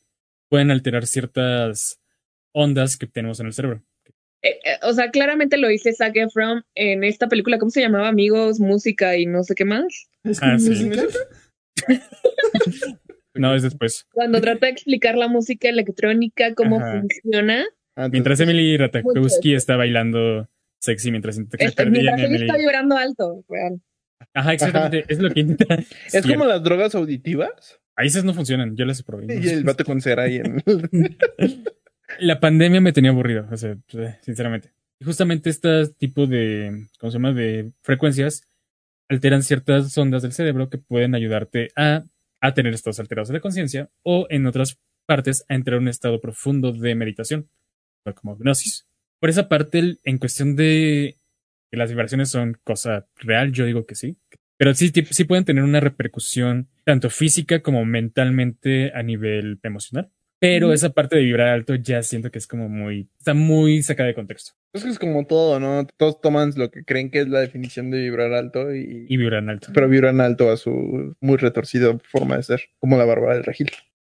pueden 0.49 0.71
alterar 0.71 1.05
ciertas 1.05 1.99
ondas 2.51 2.97
que 2.97 3.05
tenemos 3.05 3.39
en 3.39 3.45
el 3.45 3.53
cerebro. 3.53 3.83
Eh, 4.43 4.49
eh, 4.63 4.77
o 4.83 4.93
sea, 4.93 5.09
claramente 5.11 5.57
lo 5.57 5.67
dice 5.67 5.93
Zac 5.93 6.15
Efron 6.15 6.63
en 6.75 7.03
esta 7.03 7.27
película, 7.27 7.57
¿cómo 7.57 7.69
se 7.71 7.81
llamaba? 7.81 8.07
Amigos, 8.07 8.59
música 8.59 9.17
y 9.17 9.25
no 9.25 9.43
sé 9.43 9.55
qué 9.55 9.65
más. 9.65 9.85
¿Es 10.23 10.39
Ah, 10.41 10.57
sí. 10.59 10.69
música? 10.69 11.03
No, 13.35 13.53
es 13.53 13.61
después. 13.61 14.07
Cuando 14.13 14.41
trata 14.41 14.65
de 14.65 14.71
explicar 14.71 15.15
la 15.15 15.27
música 15.27 15.69
electrónica, 15.69 16.55
cómo 16.55 16.77
Ajá. 16.79 17.01
funciona. 17.01 17.65
Ah, 17.95 18.09
Mientras 18.09 18.39
Emily 18.39 18.77
Ratajkowski 18.77 19.53
está 19.53 19.75
bailando 19.75 20.49
sexy 20.79 21.11
mientras 21.11 21.35
se 21.35 21.43
Este, 21.59 21.85
mientras 21.85 22.19
Emily. 22.19 22.45
está 22.45 22.57
vibrando 22.57 22.97
alto. 22.97 23.43
real. 23.47 23.79
Ajá, 24.33 24.53
exactamente. 24.53 25.05
Es 25.07 25.19
lo 25.19 25.29
que 25.31 25.41
intenta. 25.41 25.75
Es 26.05 26.11
Cierto. 26.11 26.29
como 26.29 26.45
las 26.45 26.63
drogas 26.63 26.95
auditivas. 26.95 27.79
Ahí 27.95 28.07
esas 28.07 28.23
no 28.23 28.33
funcionan, 28.33 28.75
yo 28.75 28.85
las 28.85 29.03
probé. 29.03 29.39
Y 29.39 29.47
el 29.49 29.63
vato 29.63 29.83
con 29.85 30.01
cera 30.01 30.23
ahí 30.23 30.37
en. 30.37 30.63
La 32.19 32.39
pandemia 32.39 32.81
me 32.81 32.93
tenía 32.93 33.11
aburrido, 33.11 33.47
o 33.51 33.57
sea, 33.57 33.77
eh, 33.93 34.17
sinceramente. 34.21 34.71
Y 34.99 35.05
justamente 35.05 35.49
este 35.49 35.87
tipo 35.97 36.25
de, 36.25 36.87
¿cómo 36.99 37.11
se 37.11 37.17
llama? 37.17 37.33
De 37.33 37.71
frecuencias 37.81 38.47
alteran 39.09 39.43
ciertas 39.43 39.97
ondas 39.97 40.21
del 40.21 40.33
cerebro 40.33 40.69
que 40.69 40.77
pueden 40.77 41.15
ayudarte 41.15 41.69
a, 41.75 42.05
a 42.41 42.53
tener 42.53 42.73
estados 42.73 42.99
alterados 42.99 43.29
de 43.29 43.41
conciencia 43.41 43.89
o 44.03 44.27
en 44.29 44.45
otras 44.45 44.79
partes 45.05 45.45
a 45.47 45.55
entrar 45.55 45.75
a 45.75 45.79
un 45.79 45.87
estado 45.87 46.19
profundo 46.19 46.71
de 46.71 46.95
meditación, 46.95 47.49
como 48.15 48.35
hipnosis. 48.35 48.87
Por 49.19 49.29
esa 49.29 49.49
parte, 49.49 49.97
en 50.03 50.17
cuestión 50.17 50.55
de 50.55 51.17
que 51.71 51.77
las 51.77 51.89
vibraciones 51.89 52.29
son 52.29 52.57
cosa 52.63 53.07
real, 53.15 53.51
yo 53.51 53.65
digo 53.65 53.85
que 53.85 53.95
sí. 53.95 54.17
Pero 54.57 54.73
sí, 54.73 54.91
sí 54.91 55.23
pueden 55.23 55.45
tener 55.45 55.63
una 55.63 55.79
repercusión 55.79 56.67
tanto 56.83 57.09
física 57.09 57.61
como 57.61 57.85
mentalmente 57.85 58.91
a 58.93 59.03
nivel 59.03 59.59
emocional. 59.63 60.11
Pero 60.39 60.71
esa 60.71 60.91
parte 60.91 61.15
de 61.15 61.23
vibrar 61.23 61.49
alto 61.49 61.75
ya 61.75 62.03
siento 62.03 62.29
que 62.29 62.37
es 62.37 62.47
como 62.47 62.69
muy, 62.69 63.09
está 63.17 63.33
muy 63.33 63.81
sacada 63.81 64.07
de 64.07 64.15
contexto. 64.15 64.53
Es 64.73 64.83
que 64.83 64.89
es 64.89 64.99
como 64.99 65.25
todo, 65.25 65.59
¿no? 65.59 65.87
Todos 65.97 66.21
toman 66.21 66.51
lo 66.55 66.69
que 66.69 66.83
creen 66.83 67.09
que 67.09 67.21
es 67.21 67.27
la 67.27 67.39
definición 67.39 67.89
de 67.89 67.99
vibrar 67.99 68.33
alto 68.33 68.75
y. 68.75 69.05
Y 69.09 69.17
vibran 69.17 69.49
alto. 69.49 69.69
Pero 69.73 69.89
vibran 69.89 70.21
alto 70.21 70.51
a 70.51 70.57
su 70.57 71.15
muy 71.19 71.37
retorcida 71.37 71.97
forma 72.03 72.37
de 72.37 72.43
ser, 72.43 72.61
como 72.79 72.97
la 72.97 73.05
Bárbara 73.05 73.35
del 73.35 73.43
Regil. 73.43 73.71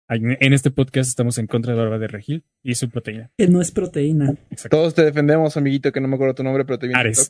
En 0.09 0.53
este 0.53 0.69
podcast 0.69 1.09
estamos 1.09 1.37
en 1.39 1.47
contra 1.47 1.71
de 1.71 1.77
la 1.77 1.85
barba 1.85 1.97
de 1.97 2.07
Regil 2.07 2.43
y 2.61 2.75
su 2.75 2.89
proteína. 2.89 3.31
Que 3.37 3.47
no 3.47 3.61
es 3.61 3.71
proteína. 3.71 4.35
Exacto. 4.51 4.77
Todos 4.77 4.93
te 4.93 5.03
defendemos, 5.03 5.57
amiguito, 5.57 5.91
que 5.91 6.01
no 6.01 6.07
me 6.07 6.15
acuerdo 6.15 6.35
tu 6.35 6.43
nombre, 6.43 6.65
pero 6.65 6.77
te 6.77 6.87
viene 6.87 6.99
Ares. 6.99 7.29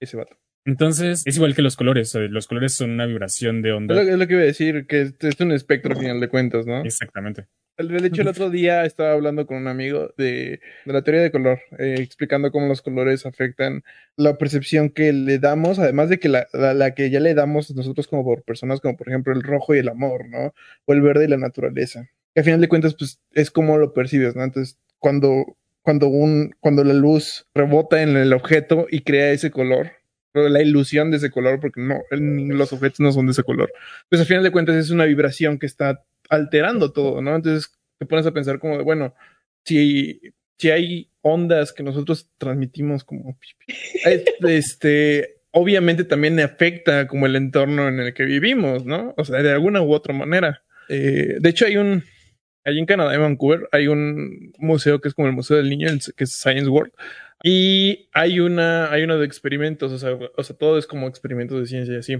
Ese 0.00 0.16
vato. 0.16 0.36
Entonces, 0.68 1.22
es 1.26 1.36
igual 1.36 1.54
que 1.54 1.62
los 1.62 1.76
colores. 1.76 2.14
eh, 2.14 2.28
Los 2.28 2.46
colores 2.46 2.74
son 2.74 2.90
una 2.90 3.06
vibración 3.06 3.62
de 3.62 3.70
Es 3.70 3.74
onda. 3.76 3.94
lo, 3.94 4.00
es 4.02 4.18
lo 4.18 4.26
que 4.26 4.34
iba 4.34 4.42
a 4.42 4.46
decir, 4.46 4.86
que 4.86 5.00
es, 5.02 5.14
es 5.20 5.40
un 5.40 5.52
espectro 5.52 5.92
al 5.94 5.98
final 6.00 6.20
de 6.20 6.28
cuentas, 6.28 6.66
¿no? 6.66 6.82
Exactamente. 6.84 7.46
De 7.78 8.06
hecho, 8.08 8.22
el 8.22 8.28
otro 8.28 8.50
día 8.50 8.84
estaba 8.84 9.12
hablando 9.12 9.46
con 9.46 9.56
un 9.56 9.68
amigo 9.68 10.12
de, 10.18 10.60
de 10.84 10.92
la 10.92 11.02
teoría 11.02 11.22
de 11.22 11.30
color, 11.30 11.60
eh, 11.78 11.94
explicando 12.00 12.50
cómo 12.50 12.66
los 12.66 12.82
colores 12.82 13.24
afectan 13.24 13.82
la 14.16 14.36
percepción 14.36 14.90
que 14.90 15.12
le 15.12 15.38
damos, 15.38 15.78
además 15.78 16.08
de 16.08 16.18
que 16.18 16.28
la, 16.28 16.48
la- 16.52 16.74
la 16.74 16.94
que 16.94 17.08
ya 17.08 17.20
le 17.20 17.34
damos 17.34 17.74
nosotros 17.76 18.08
como 18.08 18.24
por 18.24 18.42
personas, 18.42 18.80
como 18.80 18.96
por 18.96 19.08
ejemplo 19.08 19.32
el 19.32 19.44
rojo 19.44 19.74
y 19.74 19.78
el 19.78 19.88
amor, 19.88 20.28
¿no? 20.28 20.52
O 20.86 20.92
el 20.92 21.00
verde 21.02 21.26
y 21.26 21.28
la 21.28 21.36
naturaleza. 21.36 22.08
Que 22.34 22.40
al 22.40 22.44
final 22.44 22.60
de 22.60 22.68
cuentas, 22.68 22.94
pues 22.98 23.20
es 23.32 23.50
como 23.52 23.78
lo 23.78 23.94
percibes, 23.94 24.34
¿no? 24.34 24.42
Entonces, 24.42 24.76
cuando, 24.98 25.56
cuando, 25.82 26.08
un, 26.08 26.50
cuando 26.58 26.82
la 26.82 26.94
luz 26.94 27.46
rebota 27.54 28.02
en 28.02 28.16
el 28.16 28.32
objeto 28.32 28.88
y 28.90 29.02
crea 29.02 29.30
ese 29.30 29.52
color, 29.52 29.92
la 30.48 30.62
ilusión 30.62 31.10
de 31.10 31.16
ese 31.16 31.30
color, 31.30 31.60
porque 31.60 31.80
no, 31.80 32.00
los 32.10 32.72
objetos 32.72 33.00
no 33.00 33.12
son 33.12 33.26
de 33.26 33.32
ese 33.32 33.42
color, 33.42 33.72
pues 34.08 34.20
al 34.20 34.26
final 34.26 34.42
de 34.42 34.50
cuentas 34.52 34.76
es 34.76 34.90
una 34.90 35.04
vibración 35.04 35.58
que 35.58 35.66
está 35.66 36.04
alterando 36.28 36.92
todo, 36.92 37.22
¿no? 37.22 37.34
Entonces 37.34 37.72
te 37.98 38.06
pones 38.06 38.26
a 38.26 38.32
pensar 38.32 38.58
como 38.58 38.76
de, 38.76 38.84
bueno, 38.84 39.14
si, 39.64 40.20
si 40.58 40.70
hay 40.70 41.10
ondas 41.22 41.72
que 41.72 41.82
nosotros 41.82 42.30
transmitimos 42.38 43.04
como, 43.04 43.38
es- 44.04 44.24
este, 44.46 45.36
obviamente 45.50 46.04
también 46.04 46.38
afecta 46.40 47.08
como 47.08 47.26
el 47.26 47.36
entorno 47.36 47.88
en 47.88 47.98
el 48.00 48.14
que 48.14 48.24
vivimos, 48.24 48.84
¿no? 48.84 49.14
O 49.16 49.24
sea, 49.24 49.42
de 49.42 49.50
alguna 49.50 49.82
u 49.82 49.92
otra 49.92 50.14
manera. 50.14 50.62
Eh, 50.88 51.36
de 51.40 51.48
hecho, 51.50 51.66
hay 51.66 51.76
un, 51.76 52.04
allí 52.64 52.78
en 52.78 52.86
Canadá, 52.86 53.14
en 53.14 53.20
Vancouver, 53.20 53.68
hay 53.72 53.88
un 53.88 54.52
museo 54.58 55.00
que 55.00 55.08
es 55.08 55.14
como 55.14 55.28
el 55.28 55.34
Museo 55.34 55.56
del 55.56 55.68
Niño, 55.70 55.88
que 56.16 56.24
es 56.24 56.32
Science 56.32 56.68
World. 56.68 56.92
Y 57.42 58.08
hay 58.12 58.40
una, 58.40 58.90
hay 58.90 59.04
uno 59.04 59.18
de 59.18 59.26
experimentos, 59.26 59.92
o 59.92 59.98
sea, 59.98 60.18
o 60.36 60.42
sea, 60.42 60.56
todo 60.56 60.78
es 60.78 60.86
como 60.86 61.06
experimentos 61.06 61.60
de 61.60 61.66
ciencia 61.66 61.94
y 61.94 61.98
así. 61.98 62.16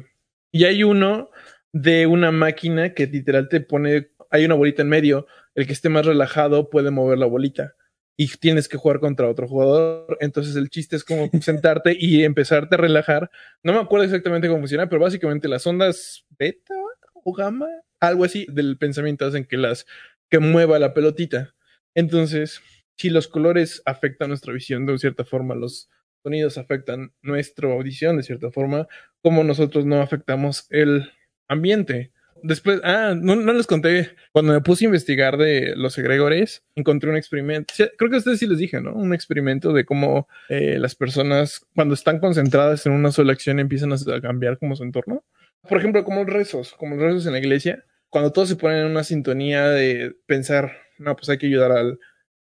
Y 0.53 0.65
hay 0.65 0.85
uno 0.85 1.31
de 1.73 2.07
una 2.07 2.31
máquina 2.31 2.95
que 2.95 3.07
literal 3.07 3.49
te 3.49 3.61
pone, 3.61 4.11
hay 4.31 4.45
una 4.45 4.55
bolita 4.55 4.83
en 4.83 4.89
medio, 4.89 5.27
el 5.55 5.67
que 5.67 5.73
esté 5.73 5.89
más 5.89 6.07
relajado 6.07 6.71
puede 6.71 6.91
mover 6.91 7.19
la 7.19 7.27
bolita 7.27 7.75
y 8.17 8.29
tienes 8.37 8.69
que 8.69 8.77
jugar 8.77 9.01
contra 9.01 9.29
otro 9.29 9.47
jugador. 9.49 10.19
Entonces 10.21 10.57
el 10.57 10.71
chiste 10.71 10.97
es 10.97 11.05
como 11.05 11.31
sentarte 11.41 11.97
y 11.99 12.25
empezarte 12.25 12.75
a 12.75 12.79
relajar. 12.79 13.31
No 13.63 13.73
me 13.73 13.81
acuerdo 13.81 14.05
exactamente 14.05 14.49
cómo 14.49 14.61
funciona, 14.61 14.89
pero 14.89 15.01
básicamente 15.01 15.49
las 15.49 15.67
ondas 15.67 16.25
beta 16.39 16.75
o 17.13 17.33
gamma, 17.33 17.69
algo 18.01 18.25
así 18.25 18.47
del 18.51 18.79
pensamiento 18.79 19.27
hacen 19.27 19.45
que 19.45 19.57
las 19.57 19.87
que 20.31 20.41
mueva 20.41 20.79
la 20.79 20.95
pelotita. 20.95 21.55
Entonces, 21.95 22.61
si 22.99 23.11
los 23.11 23.29
colores 23.29 23.81
afectan 23.87 24.29
nuestra 24.29 24.53
visión 24.53 24.85
de 24.85 24.99
cierta 24.99 25.25
forma, 25.25 25.55
los 25.55 25.89
sonidos 26.23 26.59
afectan 26.59 27.13
nuestra 27.23 27.73
audición 27.73 28.17
de 28.17 28.25
cierta 28.25 28.51
forma, 28.51 28.89
como 29.23 29.45
nosotros 29.45 29.87
no 29.87 30.03
afectamos 30.03 30.67
el 30.71 31.11
ambiente. 31.47 32.13
Después, 32.43 32.81
ah, 32.85 33.15
no, 33.17 33.37
no 33.37 33.53
les 33.53 33.67
conté, 33.67 34.11
cuando 34.33 34.53
me 34.53 34.61
puse 34.61 34.85
a 34.85 34.87
investigar 34.87 35.37
de 35.37 35.75
los 35.77 35.97
egregores, 35.99 36.65
encontré 36.77 37.11
un 37.11 37.17
experimento, 37.17 37.73
creo 37.97 38.11
que 38.11 38.17
a 38.17 38.19
ustedes 38.19 38.39
sí 38.39 38.47
les 38.47 38.59
dije, 38.59 38.81
¿no? 38.81 38.95
Un 38.95 39.13
experimento 39.13 39.73
de 39.73 39.85
cómo 39.85 40.29
eh, 40.49 40.79
las 40.79 40.95
personas, 40.95 41.67
cuando 41.75 41.95
están 41.95 42.21
concentradas 42.21 42.87
en 42.87 42.93
una 42.93 43.11
sola 43.11 43.33
acción, 43.33 43.59
empiezan 43.59 43.93
a 43.93 44.21
cambiar 44.21 44.59
como 44.59 44.77
su 44.77 44.85
entorno. 44.85 45.25
Por 45.69 45.79
ejemplo, 45.79 46.05
como 46.05 46.25
los 46.25 46.33
rezos, 46.33 46.75
como 46.75 46.95
los 46.95 47.05
rezos 47.05 47.27
en 47.27 47.33
la 47.33 47.39
iglesia, 47.41 47.85
cuando 48.09 48.33
todos 48.33 48.49
se 48.49 48.57
ponen 48.57 48.79
en 48.79 48.87
una 48.87 49.05
sintonía 49.05 49.69
de 49.69 50.15
pensar, 50.27 50.77
no, 50.99 51.17
pues 51.17 51.29
hay 51.29 51.39
que 51.39 51.47
ayudar 51.47 51.73
al, 51.73 51.99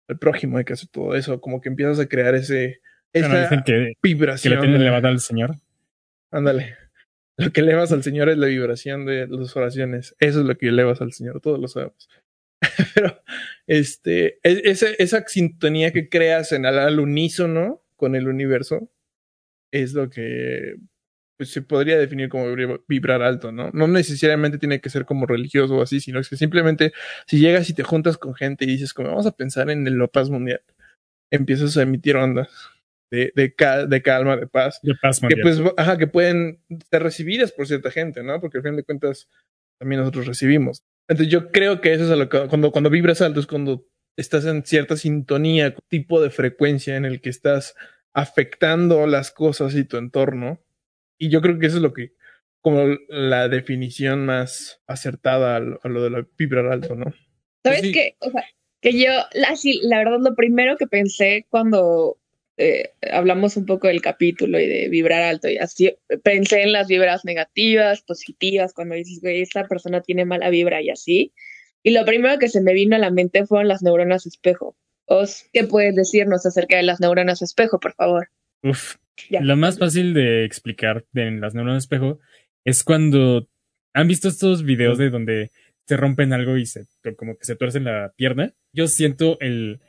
al 0.08 0.18
prójimo, 0.20 0.58
hay 0.58 0.66
que 0.66 0.74
hacer 0.74 0.90
todo 0.90 1.16
eso, 1.16 1.42
como 1.42 1.62
que 1.62 1.70
empiezas 1.70 2.00
a 2.00 2.08
crear 2.08 2.36
ese, 2.36 2.82
esa 3.14 3.28
Bueno, 3.28 3.42
dicen 3.44 3.64
que, 3.66 3.72
que 3.74 3.94
vibración. 4.04 4.56
lo 4.56 4.62
tienen 4.62 4.80
de- 4.80 4.86
elevado 4.86 5.08
al 5.08 5.20
Señor. 5.20 5.56
Ándale. 6.32 6.76
Lo 7.38 7.52
que 7.52 7.62
elevas 7.62 7.92
al 7.92 8.04
Señor 8.04 8.30
es 8.30 8.38
la 8.38 8.48
vibración 8.48 9.06
de 9.06 9.28
las 9.28 9.56
oraciones. 9.58 10.16
Eso 10.20 10.40
es 10.42 10.46
lo 10.46 10.58
que 10.58 10.68
elevas 10.70 11.02
al 11.02 11.12
Señor, 11.14 11.42
todos 11.42 11.60
lo 11.60 11.68
sabemos. 11.68 12.10
Pero, 12.96 13.22
este, 13.68 14.40
es- 14.44 14.62
esa, 14.64 14.88
esa 15.00 15.24
sintonía 15.28 15.92
que 15.92 16.08
creas 16.10 16.52
en 16.52 16.66
al, 16.66 16.80
al 16.80 17.00
unísono 17.00 17.84
con 17.96 18.16
el 18.16 18.28
universo 18.28 18.90
es 19.72 19.94
lo 19.94 20.10
que 20.10 20.76
pues, 21.38 21.52
se 21.52 21.62
podría 21.62 21.98
definir 21.98 22.30
como 22.30 22.46
vibra- 22.56 22.80
vibrar 22.88 23.22
alto, 23.22 23.52
¿no? 23.52 23.70
No 23.74 23.88
necesariamente 23.88 24.58
tiene 24.58 24.80
que 24.82 24.90
ser 24.90 25.06
como 25.06 25.26
religioso 25.26 25.78
o 25.78 25.82
así, 25.82 26.00
sino 26.00 26.22
que 26.22 26.38
simplemente 26.38 26.94
si 27.28 27.40
llegas 27.40 27.70
y 27.70 27.74
te 27.74 27.84
juntas 27.84 28.18
con 28.18 28.36
gente 28.36 28.66
y 28.66 28.68
dices, 28.68 28.94
como 28.94 29.10
vamos 29.10 29.26
a 29.26 29.32
pensar 29.36 29.70
en 29.70 29.98
la 29.98 30.08
paz 30.08 30.30
mundial, 30.30 30.62
empiezas 31.32 31.76
a 31.78 31.82
emitir 31.82 32.16
ondas 32.16 32.50
de, 33.12 33.32
de, 33.36 33.54
cal- 33.54 33.90
de 33.90 34.02
calma, 34.02 34.38
de 34.38 34.48
paz 34.48 34.80
De 34.82 34.96
paz 35.02 35.20
que 35.20 35.36
pues, 35.42 35.62
ajá, 35.78 35.98
que 35.98 36.08
pueden 36.08 36.60
ser 36.90 37.04
recibidas 37.04 37.52
por 37.52 37.68
cierta 37.68 37.92
gente, 37.92 38.24
¿no? 38.24 38.40
Porque 38.40 38.58
al 38.60 38.64
fin 38.64 38.76
de 38.76 38.84
cuentas 38.84 39.28
también 39.80 40.00
nosotros 40.02 40.26
recibimos. 40.28 40.82
Entonces 41.08 41.32
yo 41.32 41.52
creo 41.52 41.82
que 41.82 41.94
eso 41.94 42.06
es 42.06 42.12
a 42.12 42.16
lo 42.16 42.30
que, 42.30 42.48
cuando, 42.48 42.72
cuando 42.72 42.90
vibras 42.90 43.22
alto 43.22 43.40
es 43.40 43.48
cuando 43.48 43.86
estás 44.18 44.46
en 44.46 44.64
cierta 44.66 44.96
sintonía, 44.98 45.76
tipo 45.90 46.22
de 46.22 46.30
frecuencia 46.30 46.96
en 46.96 47.06
el 47.06 47.22
que 47.22 47.30
estás 47.30 47.76
afectando 48.14 49.06
las 49.08 49.32
cosas 49.32 49.76
y 49.76 49.84
tu 49.84 49.98
entorno. 49.98 50.62
Y 51.18 51.30
yo 51.30 51.42
creo 51.42 51.58
que 51.60 51.68
eso 51.68 51.78
es 51.78 51.82
lo 51.82 51.94
que, 51.94 52.12
como 52.62 52.84
la 53.10 53.48
definición 53.48 54.26
más 54.26 54.82
acertada 54.88 55.56
a 55.56 55.60
lo, 55.60 55.80
a 55.84 55.88
lo 55.88 56.04
de 56.04 56.10
la 56.10 56.28
vibrar 56.38 56.66
alto, 56.68 56.96
¿no? 56.96 57.14
¿Sabes 57.64 57.82
Sí. 57.82 57.92
qué? 57.92 58.16
O 58.20 58.30
sea, 58.32 58.44
que 58.82 58.94
yo, 59.00 59.12
la, 59.34 59.56
la 59.84 59.98
verdad, 60.00 60.20
lo 60.22 60.36
primero 60.36 60.78
que 60.78 60.88
pensé 60.88 61.46
cuando 61.50 62.18
eh, 62.58 62.92
hablamos 63.12 63.58
un 63.58 63.66
poco 63.66 63.88
del 63.88 64.02
capítulo 64.02 64.60
y 64.60 64.68
de 64.68 64.88
vibrar 64.90 65.24
alto 65.24 65.50
y 65.50 65.58
así, 65.58 65.94
pensé 66.24 66.62
en 66.62 66.72
las 66.72 66.88
vibras 66.88 67.26
negativas, 67.26 68.02
positivas, 68.04 68.74
cuando 68.74 68.96
dices, 68.96 69.20
güey, 69.22 69.42
esta 69.42 69.68
persona 69.68 70.02
tiene 70.02 70.26
mala 70.26 70.50
vibra 70.50 70.82
y 70.82 70.90
así. 70.90 71.34
Y 71.84 71.92
lo 71.92 72.06
primero 72.06 72.40
que 72.40 72.48
se 72.50 72.62
me 72.62 72.74
vino 72.74 72.96
a 72.96 73.00
la 73.00 73.12
mente 73.12 73.46
fueron 73.46 73.68
las 73.68 73.84
neuronas 73.84 74.26
espejo. 74.26 74.76
Os, 75.06 75.46
¿qué 75.54 75.66
puedes 75.66 75.96
decirnos 75.96 76.46
acerca 76.46 76.78
de 76.78 76.84
las 76.84 77.00
neuronas 77.00 77.42
espejo, 77.42 77.80
por 77.80 77.94
favor? 77.94 78.30
Uf. 78.64 78.96
Ya. 79.30 79.42
Lo 79.42 79.56
más 79.56 79.80
fácil 79.80 80.14
de 80.14 80.46
explicar 80.46 81.06
de 81.12 81.28
en 81.28 81.42
las 81.42 81.54
neuronas 81.56 81.84
espejo 81.84 82.20
es 82.66 82.84
cuando 82.84 83.48
han 83.94 84.08
visto 84.08 84.28
estos 84.28 84.64
videos 84.64 84.98
de 84.98 85.10
donde 85.10 85.52
se 85.88 85.98
rompen 85.98 86.34
algo 86.34 86.58
y 86.58 86.66
se 86.66 86.86
como 87.16 87.38
que 87.38 87.46
se 87.46 87.56
tuercen 87.56 87.84
la 87.86 88.12
pierna. 88.16 88.54
Yo 88.74 88.88
siento 88.88 89.38
el 89.40 89.80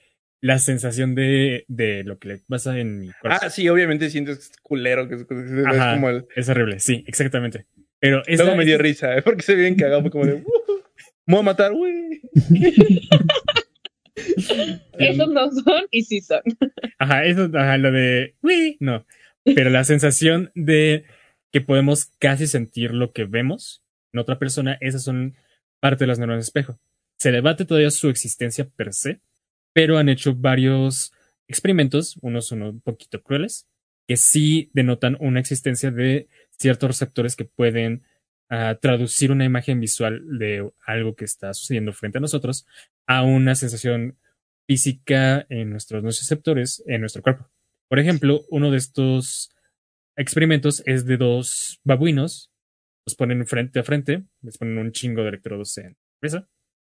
la 0.43 0.59
sensación 0.59 1.15
de, 1.15 1.65
de 1.67 2.05
lo 2.05 2.19
que 2.19 2.29
le 2.29 2.39
pasa 2.47 2.79
en 2.79 3.01
mi 3.01 3.07
cuerpo. 3.21 3.39
Ah, 3.43 3.51
sí, 3.51 3.69
obviamente 3.69 4.11
sientes 4.11 4.53
culero, 4.63 5.09
que 5.09 5.17
es, 5.17 5.23
es 5.23 5.67
Ajá. 5.67 5.95
como 5.95 6.11
el... 6.11 6.27
Es 6.37 6.49
horrible, 6.49 6.79
sí, 6.79 7.03
exactamente. 7.07 7.67
Pero 7.99 8.23
es 8.27 8.39
Luego 8.39 8.55
me 8.55 8.65
dio 8.67 8.79
risa, 8.79 9.17
¿eh? 9.17 9.23
porque 9.25 9.43
se 9.43 9.55
ve 9.57 9.63
bien 9.63 9.75
cagado, 9.77 10.09
como 10.11 10.27
de... 10.27 10.35
"Uh, 10.35 10.45
me 11.27 11.35
voy 11.35 11.41
a 11.41 11.43
matar, 11.43 11.73
güey. 11.73 12.21
Esos 14.99 15.29
no 15.29 15.51
son 15.51 15.85
y 15.91 16.03
sí 16.03 16.21
son. 16.21 16.41
Ajá, 16.99 17.25
eso, 17.25 17.51
ajá, 17.55 17.77
lo 17.79 17.93
de 17.93 18.35
"Uy", 18.43 18.77
no. 18.81 19.07
Pero 19.45 19.71
la 19.71 19.85
sensación 19.85 20.51
de 20.55 21.05
que 21.53 21.61
podemos 21.61 22.07
casi 22.19 22.47
sentir 22.47 22.93
lo 22.93 23.13
que 23.13 23.25
vemos 23.25 23.83
en 24.13 24.21
otra 24.21 24.39
persona, 24.39 24.77
esas 24.81 25.05
son 25.05 25.37
parte 25.81 26.05
de 26.05 26.09
las 26.09 26.19
neuronas 26.19 26.45
de 26.45 26.49
espejo. 26.49 26.79
Se 27.19 27.31
debate 27.31 27.65
todavía 27.65 27.91
su 27.91 28.09
existencia 28.09 28.69
per 28.69 28.93
se, 28.93 29.21
pero 29.73 29.99
han 29.99 30.09
hecho 30.09 30.35
varios 30.35 31.13
experimentos, 31.49 32.19
unos 32.23 32.47
son 32.47 32.63
un 32.63 32.81
poquito 32.81 33.23
crueles, 33.23 33.69
que 34.09 34.17
sí 34.17 34.71
denotan 34.73 35.17
una 35.21 35.41
existencia 35.41 35.91
de 35.91 36.29
ciertos 36.51 36.89
receptores 36.89 37.37
que 37.37 37.45
pueden 37.45 38.03
ah, 38.49 38.79
traducir 38.81 39.31
una 39.31 39.45
imagen 39.45 39.81
visual 39.81 40.39
de 40.39 40.71
algo 40.85 41.15
que 41.15 41.25
está 41.25 41.53
sucediendo 41.55 41.93
frente 41.93 42.19
a 42.19 42.21
nosotros 42.21 42.67
a 43.07 43.23
una 43.23 43.55
sensación 43.55 44.19
física 44.67 45.47
en 45.49 45.71
nuestros 45.71 46.03
nociceptores 46.03 46.83
en 46.87 47.01
nuestro 47.01 47.23
cuerpo. 47.23 47.51
Por 47.89 47.99
ejemplo, 47.99 48.45
uno 48.51 48.71
de 48.71 48.79
estos 48.79 49.51
experimentos 50.17 50.83
es 50.87 51.07
de 51.07 51.17
dos 51.17 51.81
babuinos, 51.85 52.51
los 53.07 53.15
ponen 53.15 53.47
frente 53.47 53.79
a 53.79 53.85
frente, 53.85 54.25
les 54.43 54.59
ponen 54.59 54.79
un 54.79 54.93
chingo 54.93 55.23
de 55.23 55.29
electrodos 55.29 55.79
en 55.79 55.91
la 55.91 55.97
cabeza 56.21 56.49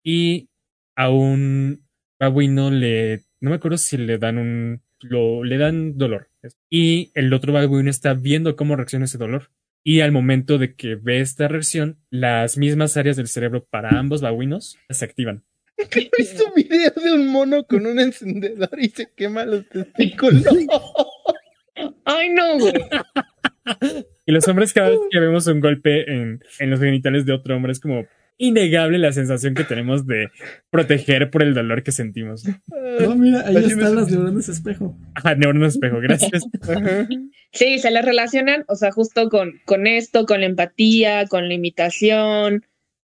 y 0.04 0.50
a 0.96 1.10
un 1.10 1.86
babuino 2.20 2.72
le, 2.72 3.24
no 3.42 3.50
me 3.50 3.58
acuerdo 3.58 3.78
si 3.78 3.98
le 3.98 4.18
dan 4.18 4.38
un, 4.38 4.82
lo, 5.02 5.44
le 5.44 5.58
dan 5.58 5.98
dolor 5.98 6.30
y 6.70 7.12
el 7.14 7.34
otro 7.34 7.54
babuino 7.54 7.90
está 7.90 8.14
viendo 8.14 8.56
cómo 8.56 8.76
reacciona 8.76 9.06
ese 9.06 9.18
dolor. 9.18 9.52
Y 9.84 10.02
al 10.02 10.12
momento 10.12 10.58
de 10.58 10.76
que 10.76 10.96
ve 10.96 11.22
esta 11.22 11.48
reacción, 11.48 11.98
las 12.10 12.58
mismas 12.58 12.98
áreas 12.98 13.16
del 13.16 13.30
cerebro 13.30 13.66
para 13.66 13.98
ambos 13.98 14.22
babuinos 14.22 14.78
se 14.90 15.06
activan. 15.06 15.46
He 15.78 16.10
visto 16.18 16.46
un 16.46 16.54
video 16.56 16.92
de 16.92 17.12
un 17.12 17.28
mono 17.28 17.66
con 17.66 17.86
un 17.86 18.00
encendedor 18.00 18.78
y 18.80 18.90
se 18.90 19.10
quema 19.16 19.46
los 19.46 19.68
testículos. 19.70 20.44
Ay, 22.06 22.30
no, 22.30 22.58
güey. 22.58 22.74
Y 24.26 24.32
los 24.32 24.48
hombres 24.48 24.74
cada 24.74 24.90
vez 24.90 25.00
que 25.12 25.20
vemos 25.20 25.46
un 25.48 25.60
golpe 25.60 26.12
en, 26.12 26.40
en 26.60 26.70
los 26.70 26.80
genitales 26.80 27.26
de 27.26 27.34
otro 27.34 27.56
hombre 27.56 27.72
es 27.72 27.80
como 27.80 28.06
innegable 28.38 28.98
la 28.98 29.12
sensación 29.12 29.54
que 29.54 29.64
tenemos 29.64 30.06
de 30.06 30.30
proteger 30.70 31.30
por 31.30 31.44
el 31.44 31.54
dolor 31.54 31.84
que 31.84 31.92
sentimos. 31.92 32.44
No, 33.00 33.16
mira, 33.16 33.44
ahí 33.46 33.58
Así 33.58 33.72
están 33.72 33.96
las 33.96 34.12
neuronas 34.12 34.50
espejo. 34.50 34.98
Ajá, 35.16 35.36
neuronas 35.36 35.76
espejo, 35.76 36.00
gracias. 36.00 36.44
Ajá. 36.62 37.08
Sí, 37.52 37.80
se 37.80 37.92
le 37.92 38.02
relacionan, 38.02 38.64
o 38.68 38.76
sea, 38.76 38.92
justo 38.92 39.30
con, 39.30 39.60
con 39.66 39.88
esto, 39.88 40.26
con 40.26 40.42
la 40.42 40.46
empatía, 40.46 41.26
con 41.28 41.48
la 41.48 41.54
imitación. 41.54 42.66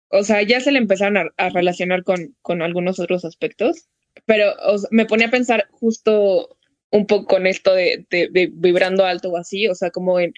O 0.10 0.24
sea, 0.24 0.42
ya 0.42 0.60
se 0.62 0.72
le 0.72 0.80
empezaron 0.80 1.18
a, 1.18 1.26
a 1.38 1.50
relacionar 1.50 2.04
con, 2.04 2.36
con 2.42 2.62
algunos 2.62 3.00
otros 3.00 3.26
aspectos. 3.26 3.88
Pero 4.26 4.54
o 4.66 4.78
sea, 4.78 4.90
me 4.92 5.06
ponía 5.06 5.28
a 5.28 5.32
pensar 5.32 5.68
justo 5.72 6.58
un 6.92 7.06
poco 7.06 7.26
con 7.28 7.48
esto 7.48 7.74
de, 7.74 8.06
de, 8.10 8.30
de 8.32 8.50
vibrando 8.52 9.06
alto 9.06 9.30
o 9.30 9.38
así, 9.38 9.68
o 9.68 9.76
sea, 9.76 9.92
como 9.92 10.20
en, 10.20 10.34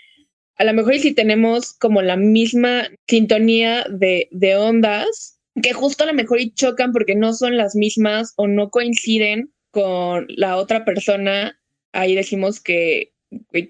a 0.60 0.64
lo 0.64 0.74
mejor 0.74 0.98
si 0.98 1.14
tenemos 1.14 1.74
como 1.74 2.02
la 2.02 2.18
misma 2.18 2.88
sintonía 3.08 3.86
de, 3.90 4.28
de 4.32 4.58
ondas, 4.58 5.40
que 5.62 5.74
justo 5.74 6.04
a 6.04 6.08
lo 6.08 6.14
mejor 6.14 6.40
y 6.40 6.52
chocan 6.52 6.92
porque 6.92 7.16
no 7.16 7.34
son 7.34 7.58
las 7.58 7.76
mismas 7.76 8.34
o 8.36 8.48
no 8.48 8.70
coinciden 8.70 9.52
con 9.72 10.26
la 10.30 10.58
otra 10.58 10.86
persona, 10.86 11.60
ahí 11.92 12.16
decimos 12.16 12.60
que 12.60 13.14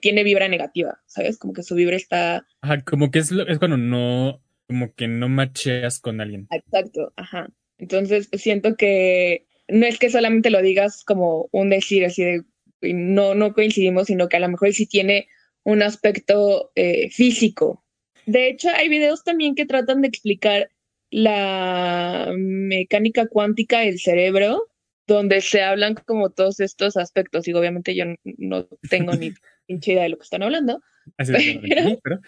tiene 0.01 0.23
vibra 0.23 0.47
negativa, 0.47 0.99
¿sabes? 1.05 1.37
Como 1.37 1.53
que 1.53 1.63
su 1.63 1.75
vibra 1.75 1.95
está... 1.95 2.45
Ajá, 2.61 2.81
como 2.81 3.11
que 3.11 3.19
es, 3.19 3.31
es 3.31 3.59
cuando 3.59 3.77
no, 3.77 4.41
como 4.69 4.93
que 4.93 5.07
no 5.07 5.27
macheas 5.29 5.99
con 5.99 6.21
alguien. 6.21 6.47
Exacto, 6.51 7.11
ajá. 7.15 7.49
Entonces 7.79 8.29
siento 8.33 8.75
que 8.75 9.47
no 9.67 9.87
es 9.87 9.97
que 9.97 10.11
solamente 10.11 10.51
lo 10.51 10.61
digas 10.61 11.03
como 11.03 11.49
un 11.51 11.71
decir 11.71 12.05
así 12.05 12.23
de 12.23 12.43
no, 12.81 13.33
no 13.33 13.53
coincidimos, 13.53 14.07
sino 14.07 14.29
que 14.29 14.37
a 14.37 14.41
lo 14.41 14.47
mejor 14.47 14.71
sí 14.71 14.85
tiene 14.85 15.27
un 15.63 15.81
aspecto 15.81 16.71
eh, 16.75 17.09
físico. 17.09 17.83
De 18.27 18.47
hecho, 18.47 18.69
hay 18.69 18.89
videos 18.89 19.23
también 19.23 19.55
que 19.55 19.65
tratan 19.65 20.01
de 20.03 20.07
explicar 20.07 20.69
la 21.09 22.31
mecánica 22.37 23.27
cuántica 23.27 23.79
del 23.79 23.99
cerebro, 23.99 24.67
donde 25.07 25.41
se 25.41 25.63
hablan 25.63 25.95
como 25.95 26.29
todos 26.29 26.59
estos 26.59 26.95
aspectos. 26.95 27.47
Y 27.47 27.53
obviamente 27.53 27.95
yo 27.95 28.05
no 28.37 28.67
tengo 28.87 29.13
ni 29.13 29.31
pinche 29.65 29.93
idea 29.93 30.03
de 30.03 30.09
lo 30.09 30.17
que 30.17 30.23
están 30.23 30.43
hablando. 30.43 30.79
Así 31.17 31.33
Pero- 31.67 31.89
sí, 31.89 31.99
pero- 32.03 32.19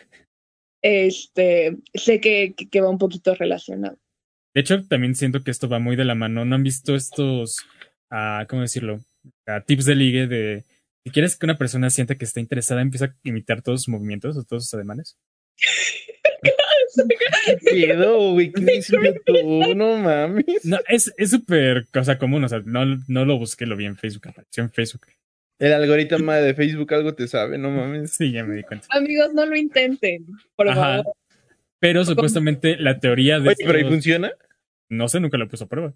Este, 0.81 1.77
sé 1.93 2.19
que, 2.19 2.53
que, 2.55 2.81
va 2.81 2.89
un 2.89 2.97
poquito 2.97 3.35
relacionado. 3.35 3.97
De 4.53 4.61
hecho, 4.61 4.83
también 4.87 5.15
siento 5.15 5.43
que 5.43 5.51
esto 5.51 5.69
va 5.69 5.79
muy 5.79 5.95
de 5.95 6.05
la 6.05 6.15
mano. 6.15 6.43
¿No 6.45 6.55
han 6.55 6.63
visto 6.63 6.95
estos, 6.95 7.57
ah, 8.09 8.45
cómo 8.49 8.61
decirlo? 8.63 8.99
Ah, 9.47 9.61
tips 9.65 9.85
de 9.85 9.95
ligue 9.95 10.27
de 10.27 10.65
si 11.03 11.11
quieres 11.11 11.35
que 11.35 11.45
una 11.45 11.57
persona 11.57 11.89
sienta 11.89 12.15
que 12.15 12.25
está 12.25 12.39
interesada, 12.39 12.81
empieza 12.81 13.05
a 13.05 13.15
imitar 13.23 13.61
todos 13.61 13.81
sus 13.81 13.89
movimientos 13.89 14.37
o 14.37 14.43
todos 14.43 14.65
sus 14.65 14.73
ademanes. 14.75 15.17
¿Qué 17.45 17.57
pedo, 17.63 18.33
güey? 18.33 18.51
¿Qué 18.51 18.81
tú? 19.25 19.73
No 19.75 19.97
mames. 19.97 20.65
No, 20.65 20.77
es 20.87 21.11
es 21.17 21.31
súper 21.31 21.87
cosa 21.91 22.17
común. 22.17 22.43
O 22.43 22.49
sea, 22.49 22.61
no, 22.65 22.85
no 23.07 23.25
lo 23.25 23.37
busqué, 23.37 23.65
lo 23.65 23.77
vi 23.77 23.85
en 23.85 23.97
Facebook, 23.97 24.27
apareció 24.27 24.63
en 24.63 24.71
Facebook. 24.71 25.07
El 25.61 25.73
algoritmo 25.73 26.31
de 26.31 26.55
Facebook 26.55 26.91
algo 26.91 27.13
te 27.13 27.27
sabe, 27.27 27.59
no 27.59 27.69
mames. 27.69 28.15
Sí, 28.15 28.31
ya 28.31 28.43
me 28.43 28.55
di 28.55 28.63
cuenta. 28.63 28.87
Amigos, 28.89 29.31
no 29.35 29.45
lo 29.45 29.55
intenten, 29.55 30.25
por 30.55 30.67
Ajá. 30.67 30.81
favor. 31.03 31.13
Pero 31.77 32.03
supuestamente 32.03 32.77
la 32.77 32.99
teoría 32.99 33.39
de 33.39 33.49
Oye, 33.49 33.63
pero 33.63 33.79
¿y 33.79 33.83
funciona? 33.83 34.31
no 34.89 35.07
sé, 35.07 35.19
nunca 35.19 35.37
lo 35.37 35.47
puso 35.47 35.65
a 35.65 35.69
prueba. 35.69 35.93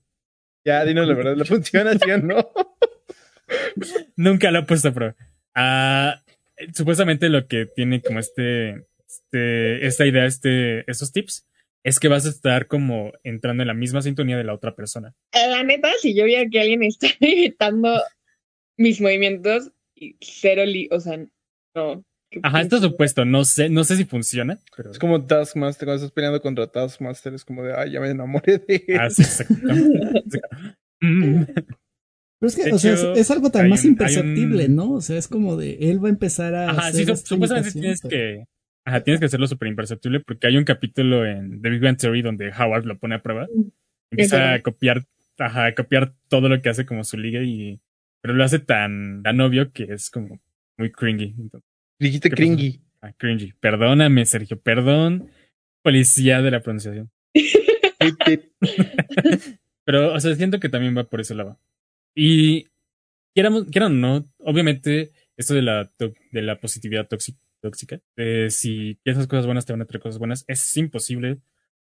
Ya, 0.64 0.86
dinos 0.86 1.08
la 1.08 1.16
verdad, 1.16 1.36
¿la 1.36 1.46
funciona 1.46 1.94
sí 1.94 2.12
o 2.12 2.18
no? 2.20 2.48
Nunca 4.16 4.52
lo 4.52 4.60
he 4.60 4.64
puesto 4.64 4.90
a 4.90 4.94
prueba. 4.94 5.16
Ah, 5.56 6.22
supuestamente 6.74 7.30
lo 7.30 7.48
que 7.48 7.66
tiene 7.66 8.02
como 8.02 8.20
este, 8.20 8.86
este, 9.08 9.86
esta 9.86 10.06
idea, 10.06 10.26
este, 10.26 10.90
estos 10.90 11.12
tips, 11.12 11.48
es 11.84 12.00
que 12.00 12.08
vas 12.08 12.26
a 12.28 12.30
estar 12.30 12.68
como 12.68 13.14
entrando 13.24 13.64
en 13.64 13.68
la 13.68 13.74
misma 13.74 14.02
sintonía 14.04 14.38
de 14.38 14.44
la 14.44 14.54
otra 14.54 14.76
persona. 14.76 15.14
Eh, 15.34 15.48
La 15.50 15.64
neta, 15.64 15.90
si 16.02 16.16
yo 16.16 16.26
viera 16.26 16.48
que 16.50 16.60
alguien 16.62 16.84
está 16.84 17.08
imitando 17.20 18.00
mis 18.78 19.00
movimientos, 19.02 19.72
y 19.96 20.16
cero, 20.22 20.66
li 20.66 20.88
o 20.92 21.00
sea, 21.00 21.18
no. 21.76 22.04
Ajá, 22.44 22.62
esto 22.62 22.76
es 22.78 22.82
supuesto, 22.82 23.24
no 23.24 23.46
sé, 23.46 23.70
no 23.70 23.84
sé 23.86 23.96
si 23.96 24.04
funciona, 24.04 24.60
pero 24.76 24.92
Es 24.92 25.00
como 25.00 25.24
Taskmaster, 25.26 25.86
cuando 25.86 25.96
estás 26.04 26.12
peleando 26.12 26.42
contra 26.42 26.68
Taskmaster, 26.68 27.34
es 27.34 27.46
como 27.46 27.64
de, 27.64 27.74
ay, 27.74 27.92
ya 27.92 28.02
me 28.02 28.10
enamoré 28.10 28.58
de 28.58 28.84
él. 28.88 29.00
Ah, 29.00 29.10
sí, 29.10 29.22
exactamente. 29.22 30.42
Pero 31.00 32.48
es 32.50 32.56
que, 32.56 32.72
o 32.74 32.78
sea, 32.78 32.94
es, 33.14 33.32
algo 33.32 33.50
tan 33.50 33.70
más 33.70 33.84
un- 33.86 33.92
imperceptible, 33.92 34.66
un- 34.66 34.76
¿no? 34.76 34.92
O 34.94 35.02
sea, 35.02 35.18
es 35.18 35.28
como 35.28 35.56
de 35.56 35.76
él 35.90 36.04
va 36.04 36.08
a 36.10 36.12
empezar 36.12 36.54
a. 36.56 36.70
Ajá, 36.72 36.88
hacer 36.88 37.06
sí, 37.06 37.12
esta 37.12 37.28
supuestamente 37.28 37.72
tienes 37.72 38.02
pero- 38.02 38.10
que, 38.10 38.46
ajá, 38.86 39.04
tienes 39.04 39.20
que 39.20 39.26
hacerlo 39.28 39.48
súper 39.48 39.70
imperceptible 39.70 40.20
porque 40.20 40.48
hay 40.48 40.58
un 40.58 40.66
capítulo 40.66 41.26
en 41.26 41.62
The 41.62 41.70
Big 41.70 41.82
Bang 41.82 41.98
Theory 41.98 42.22
donde 42.22 42.52
Howard 42.52 42.86
lo 42.86 42.98
pone 43.00 43.16
a 43.16 43.22
prueba. 43.22 43.48
Empieza 44.12 44.54
a 44.54 44.62
copiar, 44.62 45.06
ajá, 45.40 45.68
a 45.68 45.76
copiar 45.76 46.14
todo 46.28 46.50
lo 46.50 46.62
que 46.62 46.70
hace 46.70 46.86
como 46.86 47.04
su 47.06 47.18
liga 47.18 47.42
y, 47.42 47.80
pero 48.26 48.34
lo 48.34 48.44
hace 48.44 48.58
tan, 48.58 49.22
tan 49.22 49.40
obvio 49.40 49.72
que 49.72 49.84
es 49.84 50.10
como 50.10 50.42
muy 50.80 50.92
cringy. 50.92 51.36
Entonces, 51.38 51.70
cringy. 52.32 52.82
ah, 53.04 53.14
cringy. 53.16 53.54
Perdóname, 53.60 54.26
Sergio, 54.26 54.60
perdón, 54.60 55.30
policía 55.84 56.42
de 56.42 56.50
la 56.50 56.62
pronunciación. 56.62 57.12
Pero, 59.86 60.16
o 60.16 60.20
sea, 60.20 60.34
siento 60.34 60.60
que 60.60 60.70
también 60.70 60.98
va 60.98 61.04
por 61.04 61.22
ese 61.22 61.36
lado. 61.36 61.60
Y 62.16 62.66
quieran 63.36 63.54
o 63.54 63.90
no, 63.90 64.28
obviamente, 64.40 65.12
esto 65.38 65.54
de 65.54 65.62
la, 65.62 65.92
de 66.32 66.42
la 66.42 66.60
positividad 66.60 67.08
tóxica, 67.08 67.38
tóxica 67.62 68.02
de 68.16 68.50
si 68.50 68.98
esas 69.06 69.28
cosas 69.28 69.46
buenas 69.46 69.68
te 69.68 69.74
van 69.74 69.84
a 69.84 69.86
traer 69.86 70.02
cosas 70.02 70.18
buenas, 70.18 70.46
es 70.48 70.76
imposible 70.78 71.38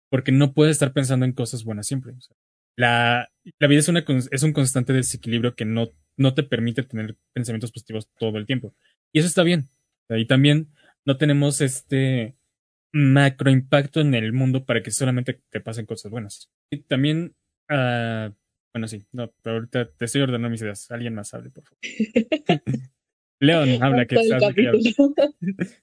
porque 0.09 0.33
no 0.33 0.55
puedes 0.55 0.77
estar 0.77 0.95
pensando 0.95 1.27
en 1.27 1.33
cosas 1.33 1.63
buenas 1.63 1.87
siempre. 1.87 2.13
O 2.13 2.21
sea, 2.23 2.35
la, 2.75 3.31
la 3.59 3.67
vida 3.67 3.81
es, 3.81 3.89
una, 3.89 4.03
es 4.31 4.43
un 4.43 4.55
constante 4.55 4.95
desequilibrio 4.95 5.55
que 5.55 5.67
no, 5.67 5.93
no 6.23 6.35
te 6.35 6.43
permite 6.43 6.83
tener 6.83 7.17
pensamientos 7.33 7.73
positivos 7.73 8.09
todo 8.19 8.39
el 8.39 8.47
tiempo. 8.47 8.75
Y 9.13 9.19
eso 9.19 9.29
está 9.29 9.43
bien. 9.43 9.69
Y 10.09 10.27
también 10.27 10.69
no 11.05 11.17
tenemos 11.17 11.61
este 11.61 12.37
macro 12.93 13.51
impacto 13.51 14.01
en 14.01 14.15
el 14.15 14.33
mundo 14.33 14.65
para 14.65 14.83
que 14.83 14.91
solamente 14.91 15.43
te 15.51 15.61
pasen 15.61 15.87
cosas 15.87 16.11
buenas. 16.11 16.51
Y 16.71 16.83
también, 16.83 17.35
ah, 17.69 18.33
bueno, 18.73 18.89
sí, 18.89 19.05
no, 19.13 19.33
pero 19.43 19.57
ahorita 19.57 19.91
te 19.91 20.05
estoy 20.05 20.23
ordenando 20.23 20.51
mis 20.51 20.63
ideas. 20.63 20.91
Alguien 20.91 21.15
más 21.15 21.35
hable, 21.35 21.51
por 21.51 21.65
favor. 21.65 21.79
León, 23.41 23.83
habla, 23.83 24.07
que 24.07 24.17
estás. 24.17 24.43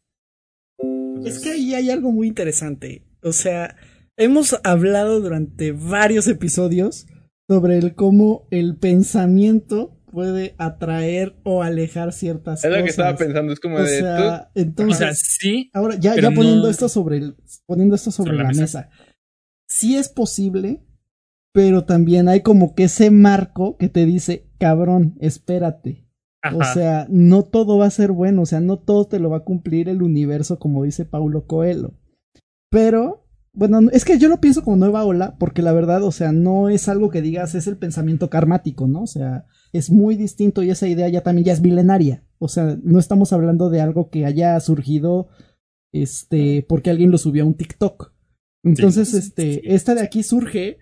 Es 1.25 1.39
que 1.43 1.51
ahí 1.51 1.73
hay 1.73 1.91
algo 1.91 2.13
muy 2.13 2.27
interesante. 2.27 3.03
O 3.21 3.33
sea, 3.33 3.75
hemos 4.15 4.57
hablado 4.63 5.19
durante 5.19 5.73
varios 5.73 6.27
episodios 6.29 7.05
sobre 7.49 7.77
el 7.77 7.95
cómo 7.95 8.47
el 8.51 8.77
pensamiento 8.77 9.98
puede 10.09 10.55
atraer 10.57 11.35
o 11.43 11.63
alejar 11.63 12.11
ciertas 12.13 12.63
Es 12.63 12.69
lo 12.69 12.75
cosas. 12.77 12.83
que 12.83 12.89
estaba 12.89 13.15
pensando, 13.17 13.53
es 13.53 13.59
como 13.59 13.75
O 13.77 13.81
de, 13.81 13.87
sea, 13.99 14.49
O 14.55 14.59
entonces, 14.59 14.97
sea, 14.97 15.13
sí, 15.13 15.69
ahora 15.73 15.95
ya, 15.99 16.15
ya 16.15 16.31
poniendo 16.31 16.63
no- 16.63 16.69
esto 16.69 16.89
sobre 16.89 17.17
el, 17.17 17.35
poniendo 17.65 17.95
esto 17.95 18.11
sobre, 18.11 18.31
Sobre 18.31 18.37
la 18.37 18.43
la 18.43 18.49
mesa. 18.49 18.61
mesa. 18.61 18.89
Sí 19.67 19.95
es 19.97 20.09
posible, 20.09 20.81
pero 21.53 21.85
también 21.85 22.27
hay 22.27 22.41
como 22.41 22.75
que 22.75 22.85
ese 22.85 23.11
marco 23.11 23.77
que 23.77 23.89
te 23.89 24.05
dice, 24.05 24.47
cabrón, 24.59 25.15
espérate. 25.19 26.05
ajá, 26.41 26.55
O 26.57 26.63
sea, 26.73 27.05
no 27.09 27.43
todo 27.43 27.77
va 27.77 27.85
a 27.87 27.91
ser 27.91 28.11
bueno, 28.11 28.43
o 28.43 28.45
sea, 28.45 28.59
no 28.61 28.77
todo 28.79 29.05
te 29.07 29.19
lo 29.19 29.29
va 29.29 29.37
a 29.37 29.43
cumplir 29.43 29.89
el 29.89 30.01
universo, 30.01 30.57
como 30.59 30.83
dice 30.83 31.05
Paulo 31.05 31.45
Coelho. 31.47 31.93
Pero, 32.71 33.18
bueno, 33.53 33.79
es 33.91 34.05
que 34.05 34.17
yo 34.19 34.29
lo 34.29 34.39
pienso 34.39 34.63
como 34.63 34.77
nueva 34.77 35.03
ola, 35.03 35.35
porque 35.39 35.61
la 35.61 35.71
verdad, 35.73 36.03
o 36.03 36.11
sea, 36.11 36.31
no 36.31 36.69
es 36.69 36.87
algo 36.87 37.09
que 37.09 37.21
digas, 37.21 37.55
es 37.55 37.67
el 37.67 37.77
pensamiento 37.77 38.29
karmático, 38.29 38.87
¿no? 38.87 39.01
O 39.03 39.07
sea, 39.07 39.45
es 39.73 39.89
muy 39.89 40.15
distinto 40.15 40.63
y 40.63 40.69
esa 40.69 40.87
idea 40.87 41.09
ya 41.09 41.21
también 41.21 41.45
ya 41.45 41.53
es 41.53 41.61
milenaria. 41.61 42.23
O 42.37 42.47
sea, 42.47 42.77
no 42.83 42.99
estamos 42.99 43.33
hablando 43.33 43.69
de 43.69 43.81
algo 43.81 44.09
que 44.09 44.25
haya 44.25 44.59
surgido, 44.59 45.27
este, 45.93 46.65
porque 46.69 46.89
alguien 46.89 47.11
lo 47.11 47.17
subió 47.17 47.43
a 47.43 47.47
un 47.47 47.55
TikTok. 47.55 48.13
Entonces, 48.63 49.09
Sí. 49.09 49.17
este, 49.17 49.53
Sí. 49.55 49.61
esta 49.63 49.95
de 49.95 50.01
aquí 50.01 50.23
surge 50.23 50.77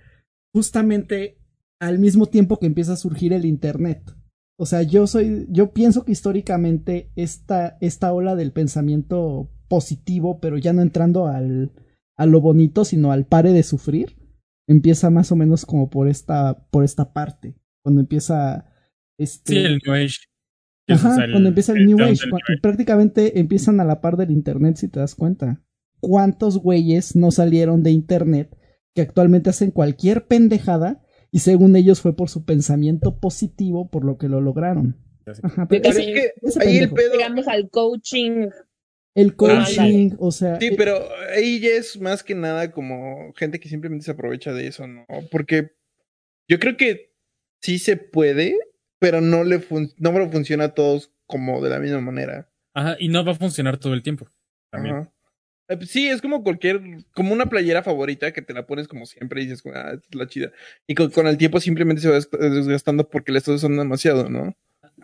justamente 0.54 1.38
al 1.80 2.00
mismo 2.00 2.26
tiempo 2.26 2.58
que 2.60 2.66
empieza 2.66 2.94
a 2.94 2.98
surgir 2.98 3.34
el 3.34 3.46
Internet. 3.46 4.16
O 4.60 4.66
sea, 4.66 4.82
yo 4.82 5.06
soy, 5.06 5.46
yo 5.50 5.72
pienso 5.72 6.04
que 6.04 6.12
históricamente 6.12 7.12
esta, 7.16 7.78
esta 7.80 8.12
ola 8.12 8.36
del 8.36 8.52
pensamiento 8.52 9.52
positivo, 9.68 10.40
pero 10.40 10.58
ya 10.58 10.74
no 10.74 10.82
entrando 10.82 11.28
al, 11.28 11.72
a 12.18 12.26
lo 12.26 12.42
bonito, 12.42 12.84
sino 12.86 13.12
al 13.12 13.26
pare 13.26 13.54
de 13.54 13.64
sufrir, 13.64 14.18
empieza 14.68 15.10
más 15.10 15.32
o 15.32 15.36
menos 15.36 15.66
como 15.66 15.90
por 15.90 16.08
esta, 16.08 16.68
por 16.72 16.84
esta 16.84 17.14
parte. 17.14 17.56
Cuando 17.84 18.02
empieza 18.02 18.66
este. 19.20 19.54
sí, 19.54 19.60
el 19.60 19.80
New 19.86 19.94
Age. 19.94 20.16
que 20.88 20.94
es, 20.94 21.00
Ajá, 21.00 21.12
o 21.12 21.16
sea, 21.16 21.26
el- 21.26 21.32
cuando 21.32 21.50
empieza 21.50 21.74
el, 21.74 21.86
New 21.86 21.98
Age, 22.02 22.10
del 22.10 22.20
cu- 22.20 22.26
New 22.28 22.36
Age. 22.50 22.62
prácticamente 22.62 23.40
empiezan 23.40 23.80
a 23.80 23.86
la 23.86 24.02
par 24.02 24.18
del 24.18 24.32
Internet, 24.32 24.78
si 24.78 24.88
te 24.90 25.00
das 25.00 25.16
cuenta. 25.16 25.64
¿Cuántos 26.00 26.58
güeyes 26.60 27.16
no 27.16 27.32
salieron 27.32 27.82
de 27.84 27.92
Internet 27.92 28.56
que 28.94 29.02
actualmente 29.02 29.50
hacen 29.50 29.72
cualquier 29.72 30.28
pendejada 30.28 31.04
y 31.32 31.40
según 31.40 31.76
ellos 31.76 32.02
fue 32.02 32.16
por 32.16 32.30
su 32.30 32.46
pensamiento 32.46 33.20
positivo 33.20 33.90
por 33.90 34.06
lo 34.06 34.18
que 34.18 34.28
lo 34.30 34.40
lograron? 34.42 34.98
Ajá, 35.44 35.68
pero 35.68 35.90
Es 35.90 35.98
que 35.98 36.32
ahí 36.62 36.78
el 36.78 36.90
pedo. 36.92 37.14
Llegamos 37.14 37.48
al 37.48 37.70
coaching 37.70 38.48
el 39.22 39.36
coaching, 39.36 40.12
o 40.20 40.32
sea. 40.32 40.60
Sí, 40.60 40.68
eh, 40.68 40.76
pero 40.78 41.08
ahí 41.36 41.60
ya 41.60 41.70
es 41.72 42.00
más 42.00 42.24
que 42.24 42.36
nada 42.36 42.72
como 42.72 43.34
gente 43.36 43.60
que 43.60 43.68
simplemente 43.70 44.06
se 44.06 44.12
aprovecha 44.12 44.54
de 44.54 44.68
eso, 44.68 44.88
¿no? 44.88 45.06
Porque 45.32 45.72
yo 46.48 46.60
creo 46.60 46.78
que 46.78 47.14
sí 47.62 47.80
se 47.80 47.98
puede, 47.98 48.56
pero 49.00 49.20
no 49.22 49.44
le 49.44 49.60
fun- 49.60 49.94
no 49.98 50.12
le 50.18 50.30
funciona 50.30 50.66
a 50.66 50.74
todos 50.74 51.12
como 51.26 51.62
de 51.62 51.70
la 51.70 51.80
misma 51.80 52.00
manera. 52.02 52.50
Ajá, 52.74 52.96
y 53.00 53.10
no 53.10 53.26
va 53.26 53.32
a 53.34 53.36
funcionar 53.36 53.78
todo 53.78 53.94
el 53.94 54.04
tiempo. 54.04 54.28
También. 54.72 54.96
Ajá. 54.96 55.12
Eh, 55.70 55.76
pues 55.78 55.90
Sí, 55.90 56.08
es 56.08 56.22
como 56.22 56.44
cualquier, 56.44 56.80
como 57.12 57.34
una 57.34 57.48
playera 57.48 57.84
favorita 57.84 58.32
que 58.32 58.42
te 58.42 58.54
la 58.54 58.66
pones 58.66 58.88
como 58.88 59.06
siempre 59.06 59.42
y 59.42 59.48
dices, 59.48 59.64
ah, 59.74 59.92
esta 59.96 60.08
es 60.10 60.16
la 60.16 60.28
chida. 60.28 60.52
Y 60.88 60.96
con, 60.96 61.10
con 61.12 61.28
el 61.28 61.38
tiempo 61.38 61.60
simplemente 61.60 62.02
se 62.02 62.08
va 62.10 62.16
des- 62.16 62.30
desgastando 62.32 63.10
porque 63.10 63.32
le 63.34 63.40
estás 63.40 63.56
usando 63.56 63.82
demasiado, 63.82 64.30
¿no? 64.30 64.56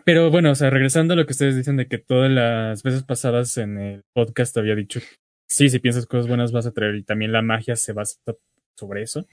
Pero 0.04 0.30
bueno, 0.30 0.50
o 0.50 0.54
sea, 0.54 0.70
regresando 0.70 1.14
a 1.14 1.16
lo 1.16 1.24
que 1.26 1.32
ustedes 1.32 1.56
dicen 1.56 1.76
de 1.76 1.88
que 1.88 1.98
todas 1.98 2.30
las 2.30 2.82
veces 2.82 3.04
pasadas 3.04 3.56
en 3.56 3.78
el 3.78 4.04
podcast 4.12 4.56
había 4.58 4.74
dicho, 4.74 5.00
sí, 5.48 5.68
si 5.70 5.78
piensas 5.78 6.06
cosas 6.06 6.28
buenas 6.28 6.52
vas 6.52 6.66
a 6.66 6.72
traer 6.72 6.96
y 6.96 7.02
también 7.02 7.32
la 7.32 7.42
magia 7.42 7.76
se 7.76 7.92
basa 7.92 8.18
sobre 8.76 9.02
eso. 9.02 9.26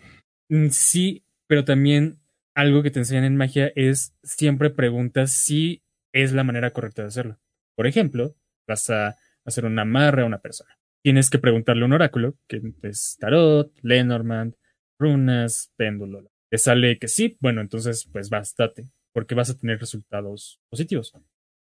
Mm, 0.49 0.69
Sí, 0.69 1.23
pero 1.47 1.65
también 1.65 2.19
algo 2.55 2.84
que 2.84 2.91
te 2.91 2.99
enseñan 2.99 3.25
en 3.25 3.36
magia 3.38 3.71
es 3.75 4.15
siempre 4.23 4.69
preguntas 4.69 5.31
si 5.31 5.84
es 6.13 6.34
la 6.34 6.43
manera 6.43 6.71
correcta 6.71 7.01
de 7.01 7.10
hacerlo. 7.10 7.39
Por 7.75 7.88
ejemplo, 7.88 8.36
vas 8.67 8.89
a 8.89 9.17
hacer 9.45 9.65
una 9.65 9.81
amarre 9.84 10.21
a 10.21 10.25
una 10.25 10.39
persona. 10.39 10.77
Tienes 11.03 11.29
que 11.29 11.39
preguntarle 11.39 11.84
a 11.84 11.86
un 11.86 11.93
oráculo, 11.93 12.36
que 12.47 12.62
es 12.84 13.17
tarot, 13.19 13.71
Lenormand, 13.81 14.55
runas, 14.99 15.71
péndulo. 15.75 16.29
Te 16.49 16.57
sale 16.57 16.99
que 16.99 17.07
sí, 17.07 17.38
bueno, 17.39 17.62
entonces 17.62 18.07
pues 18.12 18.29
bástate, 18.29 18.88
porque 19.13 19.36
vas 19.36 19.50
a 19.50 19.58
tener 19.58 19.80
resultados 19.80 20.60
positivos. 20.69 21.13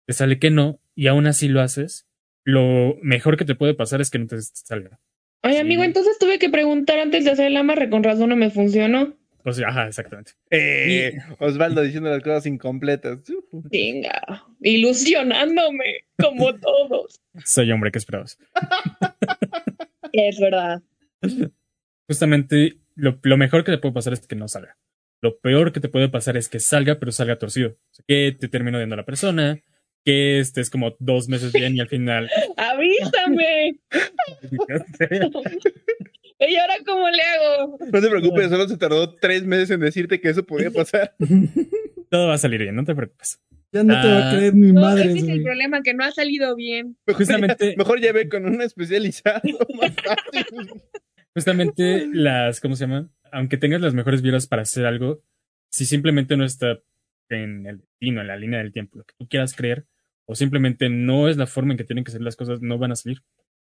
Te 0.06 0.12
sale 0.12 0.38
que 0.38 0.50
no, 0.50 0.80
y 0.94 1.06
aún 1.06 1.26
así 1.26 1.48
lo 1.48 1.60
haces, 1.60 2.06
lo 2.44 2.96
mejor 3.02 3.36
que 3.36 3.44
te 3.44 3.54
puede 3.54 3.74
pasar 3.74 4.00
es 4.00 4.10
que 4.10 4.18
no 4.18 4.26
te 4.26 4.40
salga. 4.40 4.98
Oye, 5.42 5.54
Sí. 5.54 5.60
amigo, 5.60 5.84
entonces 5.84 6.18
tuve 6.18 6.38
que 6.38 6.50
preguntar 6.50 6.98
antes 6.98 7.24
de 7.24 7.30
hacer 7.30 7.46
el 7.46 7.56
amarre, 7.56 7.88
con 7.90 8.02
razón 8.02 8.28
no 8.30 8.36
me 8.36 8.50
funcionó. 8.50 9.16
Sea, 9.52 9.68
ajá, 9.68 9.86
exactamente. 9.88 10.32
Eh, 10.50 11.16
Osvaldo 11.38 11.80
diciendo 11.80 12.10
las 12.10 12.22
cosas 12.22 12.44
incompletas. 12.44 13.20
Venga, 13.52 14.44
ilusionándome, 14.60 16.04
como 16.18 16.54
todos. 16.60 17.20
Soy 17.44 17.72
hombre, 17.72 17.90
¿qué 17.90 17.98
esperabas? 17.98 18.38
Es 20.12 20.40
verdad. 20.40 20.82
Justamente 22.08 22.78
lo, 22.96 23.18
lo 23.22 23.36
mejor 23.36 23.64
que 23.64 23.72
te 23.72 23.78
puede 23.78 23.94
pasar 23.94 24.12
es 24.12 24.26
que 24.26 24.34
no 24.36 24.48
salga. 24.48 24.76
Lo 25.22 25.38
peor 25.38 25.72
que 25.72 25.80
te 25.80 25.88
puede 25.88 26.08
pasar 26.08 26.36
es 26.36 26.48
que 26.48 26.60
salga, 26.60 26.98
pero 26.98 27.12
salga 27.12 27.38
torcido. 27.38 27.70
O 27.70 27.76
sea, 27.94 28.04
que 28.08 28.36
te 28.38 28.48
termine 28.48 28.76
odiando 28.76 28.94
a 28.94 28.98
la 28.98 29.04
persona, 29.04 29.60
que 30.04 30.38
estés 30.40 30.70
como 30.70 30.96
dos 30.98 31.28
meses 31.28 31.52
bien 31.52 31.76
y 31.76 31.80
al 31.80 31.88
final. 31.88 32.30
¡Avísame! 32.56 33.80
¿Y 36.42 36.56
ahora 36.56 36.74
cómo 36.86 37.08
le 37.10 37.22
hago? 37.22 37.78
No 37.92 38.00
te 38.00 38.08
preocupes, 38.08 38.48
solo 38.48 38.66
se 38.66 38.78
tardó 38.78 39.14
tres 39.16 39.44
meses 39.44 39.70
en 39.70 39.80
decirte 39.80 40.20
que 40.20 40.30
eso 40.30 40.44
podía 40.44 40.70
pasar. 40.70 41.14
Todo 42.10 42.28
va 42.28 42.34
a 42.34 42.38
salir 42.38 42.62
bien, 42.62 42.74
no 42.74 42.84
te 42.84 42.94
preocupes. 42.94 43.40
ya 43.72 43.84
no 43.84 44.00
te 44.00 44.08
va 44.08 44.16
a 44.18 44.30
Ah. 44.30 44.34
creer 44.36 44.54
mi 44.54 44.72
No, 44.72 44.80
madre. 44.80 45.02
ese 45.04 45.18
es 45.18 45.22
el 45.24 45.28
güey. 45.28 45.42
problema, 45.44 45.82
que 45.82 45.92
no 45.94 46.02
ha 46.04 46.10
salido 46.12 46.56
bien. 46.56 46.96
Mejor, 47.06 47.18
Justamente- 47.22 47.70
ya- 47.72 47.76
mejor 47.76 48.00
ya 48.00 48.12
ve 48.12 48.28
con 48.28 48.46
un 48.46 48.62
especializado 48.62 49.40
más 49.78 49.92
fácil. 50.02 50.46
Justamente 51.34 52.06
las, 52.12 52.60
¿cómo 52.60 52.76
se 52.76 52.86
llama? 52.86 53.08
Aunque 53.32 53.56
tengas 53.56 53.80
las 53.80 53.94
mejores 53.94 54.22
vibras 54.22 54.46
para 54.46 54.62
hacer 54.62 54.86
algo, 54.86 55.22
si 55.70 55.86
simplemente 55.86 56.36
no 56.36 56.44
está 56.44 56.80
en 57.28 57.66
el 57.66 57.78
destino, 57.78 58.20
en 58.20 58.26
la 58.26 58.36
línea 58.36 58.58
del 58.58 58.72
tiempo, 58.72 58.98
lo 58.98 59.04
que 59.04 59.14
tú 59.16 59.28
quieras 59.28 59.54
creer, 59.54 59.86
o 60.26 60.34
simplemente 60.34 60.88
no 60.88 61.28
es 61.28 61.36
la 61.36 61.46
forma 61.46 61.72
en 61.72 61.78
que 61.78 61.84
tienen 61.84 62.04
que 62.04 62.10
ser 62.10 62.22
las 62.22 62.36
cosas, 62.36 62.60
no 62.60 62.78
van 62.78 62.92
a 62.92 62.96
salir. 62.96 63.22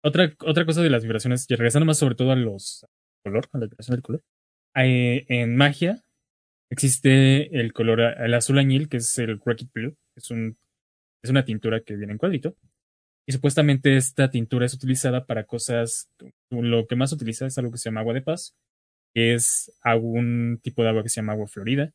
Otra, 0.01 0.33
otra 0.39 0.65
cosa 0.65 0.81
de 0.81 0.89
las 0.89 1.03
vibraciones, 1.03 1.45
y 1.49 1.55
regresando 1.55 1.85
más 1.85 1.97
sobre 1.97 2.15
todo 2.15 2.31
a 2.31 2.35
los 2.35 2.85
color, 3.23 3.47
a 3.53 3.57
la 3.57 3.65
vibración 3.67 3.95
del 3.95 4.03
color. 4.03 4.23
eh, 4.75 5.25
en 5.29 5.55
magia 5.55 6.03
existe 6.69 7.59
el 7.59 7.73
color, 7.73 8.01
el 8.01 8.33
azul 8.33 8.57
añil, 8.57 8.89
que 8.89 8.97
es 8.97 9.17
el 9.19 9.39
Rocket 9.39 9.69
Blue, 9.73 9.95
es 10.15 10.31
un, 10.31 10.57
es 11.21 11.29
una 11.29 11.45
tintura 11.45 11.81
que 11.81 11.95
viene 11.95 12.13
en 12.13 12.17
cuadrito. 12.17 12.55
Y 13.25 13.31
supuestamente 13.31 13.95
esta 13.95 14.29
tintura 14.29 14.65
es 14.65 14.73
utilizada 14.73 15.25
para 15.25 15.45
cosas, 15.45 16.09
lo 16.49 16.87
que 16.87 16.95
más 16.95 17.13
utiliza 17.13 17.45
es 17.45 17.57
algo 17.57 17.71
que 17.71 17.77
se 17.77 17.85
llama 17.85 18.01
agua 18.01 18.13
de 18.13 18.21
paz, 18.21 18.55
que 19.13 19.33
es 19.33 19.71
algún 19.81 20.59
tipo 20.61 20.83
de 20.83 20.89
agua 20.89 21.03
que 21.03 21.09
se 21.09 21.17
llama 21.17 21.33
agua 21.33 21.47
florida, 21.47 21.93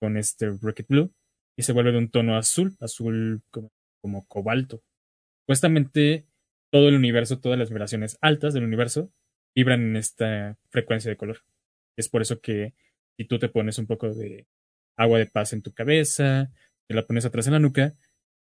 con 0.00 0.16
este 0.16 0.50
Rocket 0.60 0.88
Blue, 0.88 1.12
y 1.56 1.62
se 1.62 1.72
vuelve 1.72 1.92
de 1.92 1.98
un 1.98 2.10
tono 2.10 2.36
azul, 2.36 2.76
azul 2.80 3.42
como, 3.50 3.70
como 4.02 4.26
cobalto. 4.26 4.82
Supuestamente 5.42 6.26
todo 6.72 6.88
el 6.88 6.96
universo, 6.96 7.38
todas 7.38 7.58
las 7.58 7.68
vibraciones 7.68 8.18
altas 8.20 8.52
del 8.52 8.64
universo 8.64 9.12
vibran 9.54 9.82
en 9.82 9.96
esta 9.96 10.58
frecuencia 10.70 11.08
de 11.08 11.16
color. 11.16 11.38
Es 11.96 12.08
por 12.08 12.22
eso 12.22 12.40
que 12.40 12.74
si 13.16 13.24
tú 13.26 13.38
te 13.38 13.48
pones 13.48 13.78
un 13.78 13.86
poco 13.86 14.12
de 14.12 14.48
agua 14.96 15.18
de 15.18 15.26
paz 15.26 15.52
en 15.52 15.62
tu 15.62 15.72
cabeza, 15.72 16.50
te 16.88 16.94
la 16.94 17.06
pones 17.06 17.24
atrás 17.24 17.46
en 17.46 17.52
la 17.52 17.60
nuca, 17.60 17.94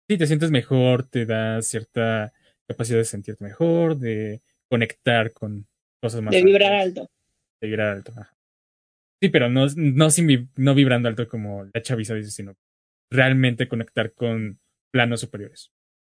sí 0.09 0.19
te 0.19 0.27
sientes 0.27 0.51
mejor, 0.51 1.05
te 1.09 1.27
da 1.27 1.61
cierta 1.63 2.33
capacidad 2.67 2.99
de 2.99 3.05
sentirte 3.05 3.45
mejor, 3.45 3.99
de 3.99 4.43
conectar 4.71 5.33
con 5.33 5.67
cosas 6.01 6.23
más 6.23 6.33
De 6.35 6.43
vibrar 6.45 6.73
altas, 6.73 7.03
alto. 7.03 7.13
de 7.61 7.69
vibrar 7.69 7.89
alto. 7.89 8.13
ajá. 8.13 8.35
Sí, 9.21 9.29
pero 9.29 9.49
no, 9.49 9.67
no, 9.77 10.11
sin 10.11 10.27
vi- 10.27 10.49
no 10.57 10.75
vibrando 10.75 11.09
alto 11.09 11.29
como 11.29 11.65
la 11.73 11.83
chaviza 11.83 12.15
dice, 12.15 12.31
sino 12.31 12.57
realmente 13.11 13.69
conectar 13.69 14.13
con 14.15 14.59
planos 14.93 15.21
superiores. 15.21 15.71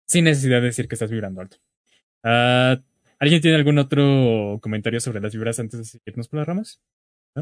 Sin 0.08 0.26
necesidad 0.26 0.60
de 0.60 0.68
decir 0.68 0.88
que 0.88 0.96
estás 0.96 1.12
vibrando 1.12 1.42
alto. 1.42 1.58
Ah, 2.24 2.82
¿Alguien 3.20 3.42
tiene 3.42 3.58
algún 3.58 3.78
otro 3.78 4.60
comentario 4.62 5.00
sobre 5.00 5.22
las 5.22 5.34
vibras 5.34 5.60
antes 5.60 5.80
de 5.80 5.86
seguirnos 5.86 6.28
por 6.28 6.40
las 6.40 6.48
ramas? 6.48 6.82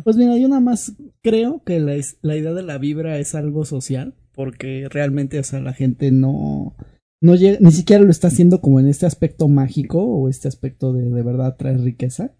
Pues 0.03 0.17
mira, 0.17 0.37
yo 0.37 0.47
nada 0.47 0.61
más 0.61 0.95
creo 1.21 1.63
que 1.63 1.79
la, 1.79 1.95
la 2.21 2.35
idea 2.35 2.53
de 2.53 2.63
la 2.63 2.77
vibra 2.77 3.17
es 3.19 3.35
algo 3.35 3.63
social, 3.65 4.15
porque 4.33 4.87
realmente, 4.89 5.39
o 5.39 5.43
sea, 5.43 5.59
la 5.59 5.73
gente 5.73 6.11
no, 6.11 6.75
no 7.21 7.35
llega, 7.35 7.57
ni 7.61 7.71
siquiera 7.71 8.03
lo 8.03 8.11
está 8.11 8.27
haciendo 8.27 8.59
como 8.59 8.79
en 8.79 8.87
este 8.87 9.05
aspecto 9.05 9.47
mágico 9.47 10.03
o 10.03 10.29
este 10.29 10.47
aspecto 10.47 10.91
de 10.93 11.09
de 11.09 11.23
verdad 11.23 11.55
traer 11.55 11.79
riqueza. 11.79 12.35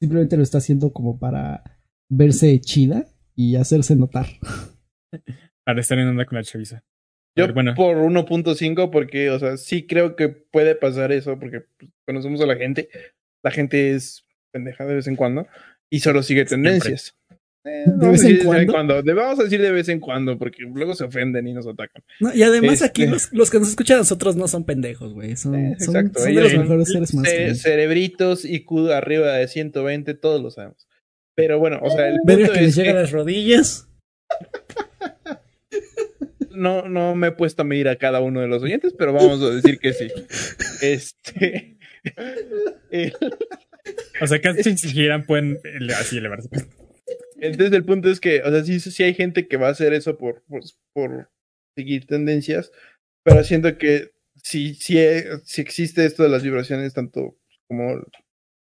Simplemente 0.00 0.36
lo 0.36 0.42
está 0.42 0.58
haciendo 0.58 0.92
como 0.92 1.18
para 1.18 1.62
verse 2.08 2.58
chida 2.60 3.06
y 3.34 3.56
hacerse 3.56 3.96
notar. 3.96 4.26
Para 5.64 5.80
estar 5.80 5.98
en 5.98 6.08
onda 6.08 6.24
con 6.24 6.36
la 6.36 6.42
chaviza. 6.44 6.82
Yo 7.36 7.44
Pero 7.44 7.54
bueno. 7.54 7.74
por 7.74 7.96
1.5 7.96 8.90
porque, 8.90 9.30
o 9.30 9.38
sea, 9.38 9.56
sí 9.56 9.86
creo 9.86 10.16
que 10.16 10.28
puede 10.28 10.74
pasar 10.74 11.12
eso 11.12 11.38
porque 11.38 11.60
pues, 11.78 11.90
conocemos 12.06 12.40
a 12.40 12.46
la 12.46 12.56
gente. 12.56 12.88
La 13.44 13.50
gente 13.50 13.94
es 13.94 14.26
pendeja 14.52 14.84
de 14.84 14.94
vez 14.94 15.06
en 15.06 15.16
cuando 15.16 15.46
y 15.90 16.00
solo 16.00 16.22
sigue 16.22 16.46
Siempre. 16.46 16.70
tendencias. 16.70 17.16
Eh, 17.62 17.84
¿De 17.86 17.92
vamos 17.92 18.12
vez 18.12 18.22
a 18.24 18.26
en 18.28 18.32
decir 18.32 18.38
de 18.38 18.50
vez 18.52 18.60
en 18.62 18.66
cuando? 18.66 18.72
cuando. 18.72 19.02
De- 19.02 19.12
Vamos 19.14 19.38
a 19.40 19.42
decir 19.44 19.60
de 19.60 19.70
vez 19.70 19.88
en 19.90 20.00
cuando 20.00 20.38
porque 20.38 20.62
luego 20.62 20.94
se 20.94 21.04
ofenden 21.04 21.46
y 21.46 21.52
nos 21.52 21.66
atacan. 21.66 22.02
No, 22.20 22.34
y 22.34 22.42
además 22.42 22.80
aquí 22.82 23.02
Este- 23.02 23.12
los, 23.12 23.32
los 23.32 23.50
que 23.50 23.58
nos 23.58 23.68
escuchan 23.68 23.96
a 23.96 24.00
nosotros 24.00 24.34
no 24.36 24.48
son 24.48 24.64
pendejos, 24.64 25.12
güey. 25.12 25.36
Son, 25.36 25.54
Eh, 25.54 25.76
son, 25.78 25.94
exacto, 25.96 26.20
son 26.20 26.34
de 26.34 26.40
los 26.40 26.54
mejores 26.54 26.88
seres 26.90 27.12
humanos. 27.12 27.30
que 27.32 27.54
Ce- 27.54 27.62
cerebritos 27.62 28.44
y 28.46 28.60
Q 28.64 28.90
arriba 28.92 29.32
de 29.34 29.46
120, 29.46 30.14
todos 30.14 30.40
lo 30.42 30.50
sabemos. 30.50 30.86
Pero 31.34 31.58
bueno, 31.58 31.78
o 31.82 31.90
sea, 31.90 32.08
el 32.08 32.18
punto 32.26 32.52
que 32.52 32.60
les 32.60 32.68
es 32.70 32.76
llega 32.76 32.92
a 32.92 32.94
las 32.94 33.10
rodillas. 33.12 33.88
no, 36.50 36.88
no 36.88 37.14
me 37.14 37.28
he 37.28 37.32
puesto 37.32 37.62
a 37.62 37.64
medir 37.64 37.88
a 37.88 37.96
cada 37.96 38.20
uno 38.20 38.40
de 38.40 38.48
los 38.48 38.62
oyentes, 38.62 38.94
pero 38.98 39.12
vamos 39.12 39.40
a 39.42 39.50
decir 39.54 39.78
que 39.78 39.92
sí. 39.92 40.08
Este. 40.82 41.76
el- 42.90 43.12
O 44.20 44.26
sea, 44.26 44.40
casi 44.40 44.62
si 44.76 44.88
quisieran 44.88 45.24
pueden 45.24 45.58
así 45.98 46.18
elevarse. 46.18 46.48
Entonces 47.40 47.72
el 47.72 47.84
punto 47.84 48.10
es 48.10 48.20
que, 48.20 48.42
o 48.42 48.50
sea, 48.50 48.62
sí, 48.64 48.80
sí 48.80 49.02
hay 49.02 49.14
gente 49.14 49.48
que 49.48 49.56
va 49.56 49.68
a 49.68 49.70
hacer 49.70 49.92
eso 49.94 50.18
por, 50.18 50.42
por, 50.94 51.30
seguir 51.76 52.06
tendencias, 52.06 52.72
pero 53.24 53.44
siento 53.44 53.78
que 53.78 54.12
si, 54.42 54.74
si, 54.74 54.98
si 55.44 55.60
existe 55.60 56.04
esto 56.04 56.22
de 56.22 56.28
las 56.28 56.42
vibraciones, 56.42 56.94
tanto 56.94 57.36
como 57.68 58.04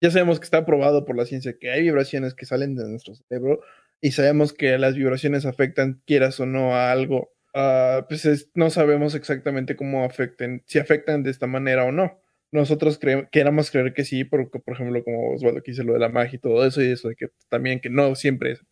ya 0.02 0.12
sabemos 0.12 0.40
que 0.40 0.46
está 0.46 0.66
probado 0.66 1.06
por 1.06 1.16
la 1.16 1.26
ciencia 1.26 1.58
que 1.60 1.72
hay 1.72 1.84
vibraciones 1.84 2.34
que 2.34 2.46
salen 2.46 2.76
de 2.76 2.88
nuestro 2.90 3.16
cerebro 3.16 3.62
y 4.02 4.12
sabemos 4.12 4.54
que 4.54 4.78
las 4.78 4.96
vibraciones 4.96 5.46
afectan, 5.46 6.02
quieras 6.06 6.40
o 6.40 6.46
no, 6.46 6.76
a 6.76 6.92
algo, 6.92 7.34
ah, 7.54 8.06
pues 8.10 8.26
es- 8.26 8.50
no 8.56 8.70
sabemos 8.70 9.16
exactamente 9.16 9.76
cómo 9.76 10.04
afecten, 10.06 10.64
si 10.66 10.80
afectan 10.80 11.24
de 11.24 11.32
esta 11.32 11.48
manera 11.48 11.86
o 11.86 11.92
no. 11.92 12.21
Nosotros 12.52 13.00
cre 13.00 13.30
queramos 13.32 13.72
creer 13.72 13.94
que 13.94 14.04
sí, 14.06 14.24
porque, 14.26 14.60
por 14.60 14.76
ejemplo, 14.76 15.04
como 15.04 15.34
Osvaldo 15.34 15.64
que 15.64 15.72
dice 15.72 15.84
lo 15.84 15.94
de 15.94 16.00
la 16.00 16.10
magia 16.10 16.36
y 16.38 16.40
todo 16.40 16.66
eso, 16.66 16.82
y 16.82 16.92
eso 16.92 17.10
de 17.10 17.16
que 17.16 17.28
también 17.50 17.80
que 17.80 17.90
no 17.90 18.16
siempre 18.16 18.56
se 18.56 18.64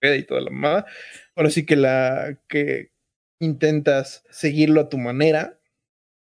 y 0.00 0.24
toda 0.24 0.40
la 0.40 0.50
mamada. 0.50 0.86
Ahora 1.34 1.50
sí 1.50 1.66
que 1.66 1.76
la 1.76 2.38
que 2.48 2.92
intentas 3.40 4.24
seguirlo 4.30 4.80
a 4.82 4.88
tu 4.88 4.98
manera, 4.98 5.58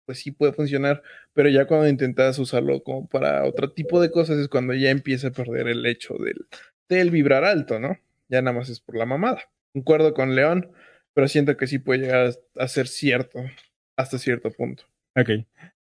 pues 0.07 0.21
sí 0.21 0.33
puede 0.33 0.53
funcionar, 0.53 1.03
pero 1.35 1.49
ya 1.49 1.67
cuando 1.67 1.89
intentas 1.89 2.39
usarlo 2.39 2.83
como 2.83 3.09
para 3.09 3.45
otro 3.45 3.73
tipo 3.73 4.01
de 4.01 4.11
cosas 4.11 4.39
es 4.39 4.49
cuando 4.49 4.75
ya 4.75 4.91
empieza 4.91 5.29
a 5.29 5.33
perder 5.33 5.69
el 5.69 5.87
hecho 5.87 6.15
del, 6.15 6.47
del 6.89 7.11
vibrar 7.11 7.45
alto, 7.45 7.79
¿no? 7.79 7.99
Ya 8.29 8.43
nada 8.43 8.57
más 8.57 8.69
es 8.71 8.81
por 8.81 8.97
la 8.97 9.07
mamada. 9.07 9.43
Concuerdo 9.73 10.15
con 10.15 10.35
León, 10.35 10.73
pero 11.15 11.29
siento 11.29 11.57
que 11.57 11.67
sí 11.67 11.79
puede 11.79 12.01
llegar 12.01 12.33
a 12.57 12.69
ser 12.69 12.89
cierto 12.89 13.41
hasta 13.97 14.19
cierto 14.19 14.51
punto. 14.51 14.85
Ok. 15.17 15.31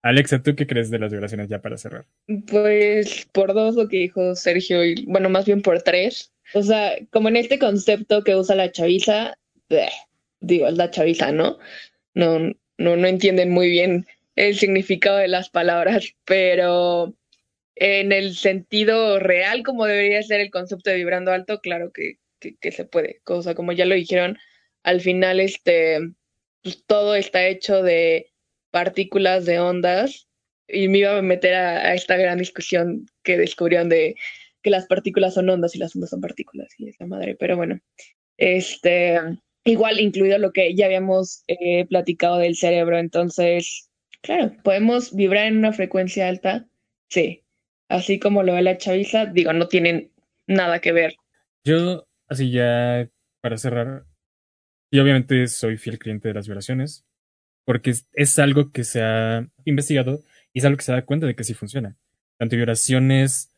Alexa, 0.01 0.41
¿tú 0.41 0.55
qué 0.55 0.65
crees 0.65 0.89
de 0.89 0.99
las 0.99 1.11
vibraciones 1.11 1.49
ya 1.49 1.61
para 1.61 1.77
cerrar? 1.77 2.05
Pues 2.47 3.27
por 3.31 3.53
dos 3.53 3.75
lo 3.75 3.87
que 3.87 3.97
dijo 3.97 4.35
Sergio, 4.35 4.83
y 4.83 5.05
bueno, 5.05 5.29
más 5.29 5.45
bien 5.45 5.61
por 5.61 5.81
tres. 5.81 6.31
O 6.53 6.63
sea, 6.63 6.93
como 7.11 7.29
en 7.29 7.35
este 7.35 7.59
concepto 7.59 8.23
que 8.23 8.35
usa 8.35 8.55
la 8.55 8.71
chaviza, 8.71 9.37
digo, 10.39 10.67
es 10.67 10.77
la 10.77 10.89
chaviza, 10.89 11.31
¿no? 11.31 11.59
No, 12.13 12.39
no, 12.77 12.95
no 12.95 13.07
entienden 13.07 13.51
muy 13.51 13.69
bien 13.69 14.07
el 14.35 14.57
significado 14.57 15.17
de 15.17 15.27
las 15.27 15.49
palabras, 15.49 16.15
pero 16.25 17.13
en 17.75 18.11
el 18.11 18.35
sentido 18.35 19.19
real, 19.19 19.63
como 19.63 19.85
debería 19.85 20.23
ser 20.23 20.39
el 20.39 20.49
concepto 20.49 20.89
de 20.89 20.95
vibrando 20.95 21.31
alto, 21.31 21.59
claro 21.59 21.91
que, 21.91 22.19
que, 22.39 22.55
que 22.57 22.71
se 22.71 22.85
puede. 22.85 23.21
O 23.25 23.41
sea, 23.41 23.53
como 23.53 23.73
ya 23.73 23.85
lo 23.85 23.95
dijeron, 23.95 24.37
al 24.83 25.01
final 25.01 25.39
este, 25.39 25.99
pues, 26.63 26.83
todo 26.85 27.15
está 27.15 27.47
hecho 27.47 27.83
de 27.83 28.28
partículas 28.71 29.45
de 29.45 29.59
ondas 29.59 30.27
y 30.67 30.87
me 30.87 30.99
iba 30.99 31.17
a 31.17 31.21
meter 31.21 31.55
a, 31.55 31.93
esta 31.93 32.15
gran 32.17 32.37
discusión 32.37 33.05
que 33.23 33.37
descubrieron 33.37 33.89
de 33.89 34.15
que 34.61 34.69
las 34.69 34.85
partículas 34.85 35.33
son 35.33 35.49
ondas 35.49 35.75
y 35.75 35.79
las 35.79 35.95
ondas 35.95 36.11
son 36.11 36.21
partículas 36.21 36.67
y 36.77 36.89
es 36.89 36.95
la 36.99 37.07
madre, 37.07 37.35
pero 37.35 37.55
bueno, 37.55 37.79
este, 38.37 39.19
igual 39.63 39.99
incluido 39.99 40.37
lo 40.37 40.51
que 40.51 40.75
ya 40.75 40.85
habíamos 40.85 41.43
eh, 41.47 41.85
platicado 41.87 42.37
del 42.37 42.55
cerebro, 42.55 42.97
entonces, 42.97 43.89
claro, 44.21 44.55
podemos 44.63 45.15
vibrar 45.15 45.47
en 45.47 45.57
una 45.57 45.73
frecuencia 45.73 46.27
alta, 46.27 46.67
sí, 47.09 47.43
así 47.87 48.19
como 48.19 48.43
lo 48.43 48.53
de 48.53 48.61
la 48.61 48.77
chaviza, 48.77 49.25
digo, 49.25 49.53
no 49.53 49.67
tienen 49.67 50.11
nada 50.45 50.79
que 50.79 50.91
ver. 50.91 51.15
Yo, 51.63 52.07
así 52.27 52.51
ya 52.51 53.09
para 53.41 53.57
cerrar, 53.57 54.05
y 54.91 54.99
obviamente 54.99 55.47
soy 55.47 55.77
fiel 55.77 55.99
cliente 55.99 56.27
de 56.27 56.33
las 56.33 56.47
vibraciones, 56.47 57.05
porque 57.69 57.93
es, 58.13 58.39
algo 58.39 58.71
que 58.71 58.83
se 58.83 59.03
ha 59.03 59.47
investigado 59.63 60.23
y 60.53 60.57
es 60.57 60.65
algo 60.65 60.77
que 60.77 60.83
se 60.83 60.91
da 60.91 61.05
cuenta 61.05 61.27
de 61.27 61.35
que 61.35 61.43
sí 61.43 61.53
funciona. 61.53 61.95
Tanto 62.39 62.55
vibraciones 62.55 63.51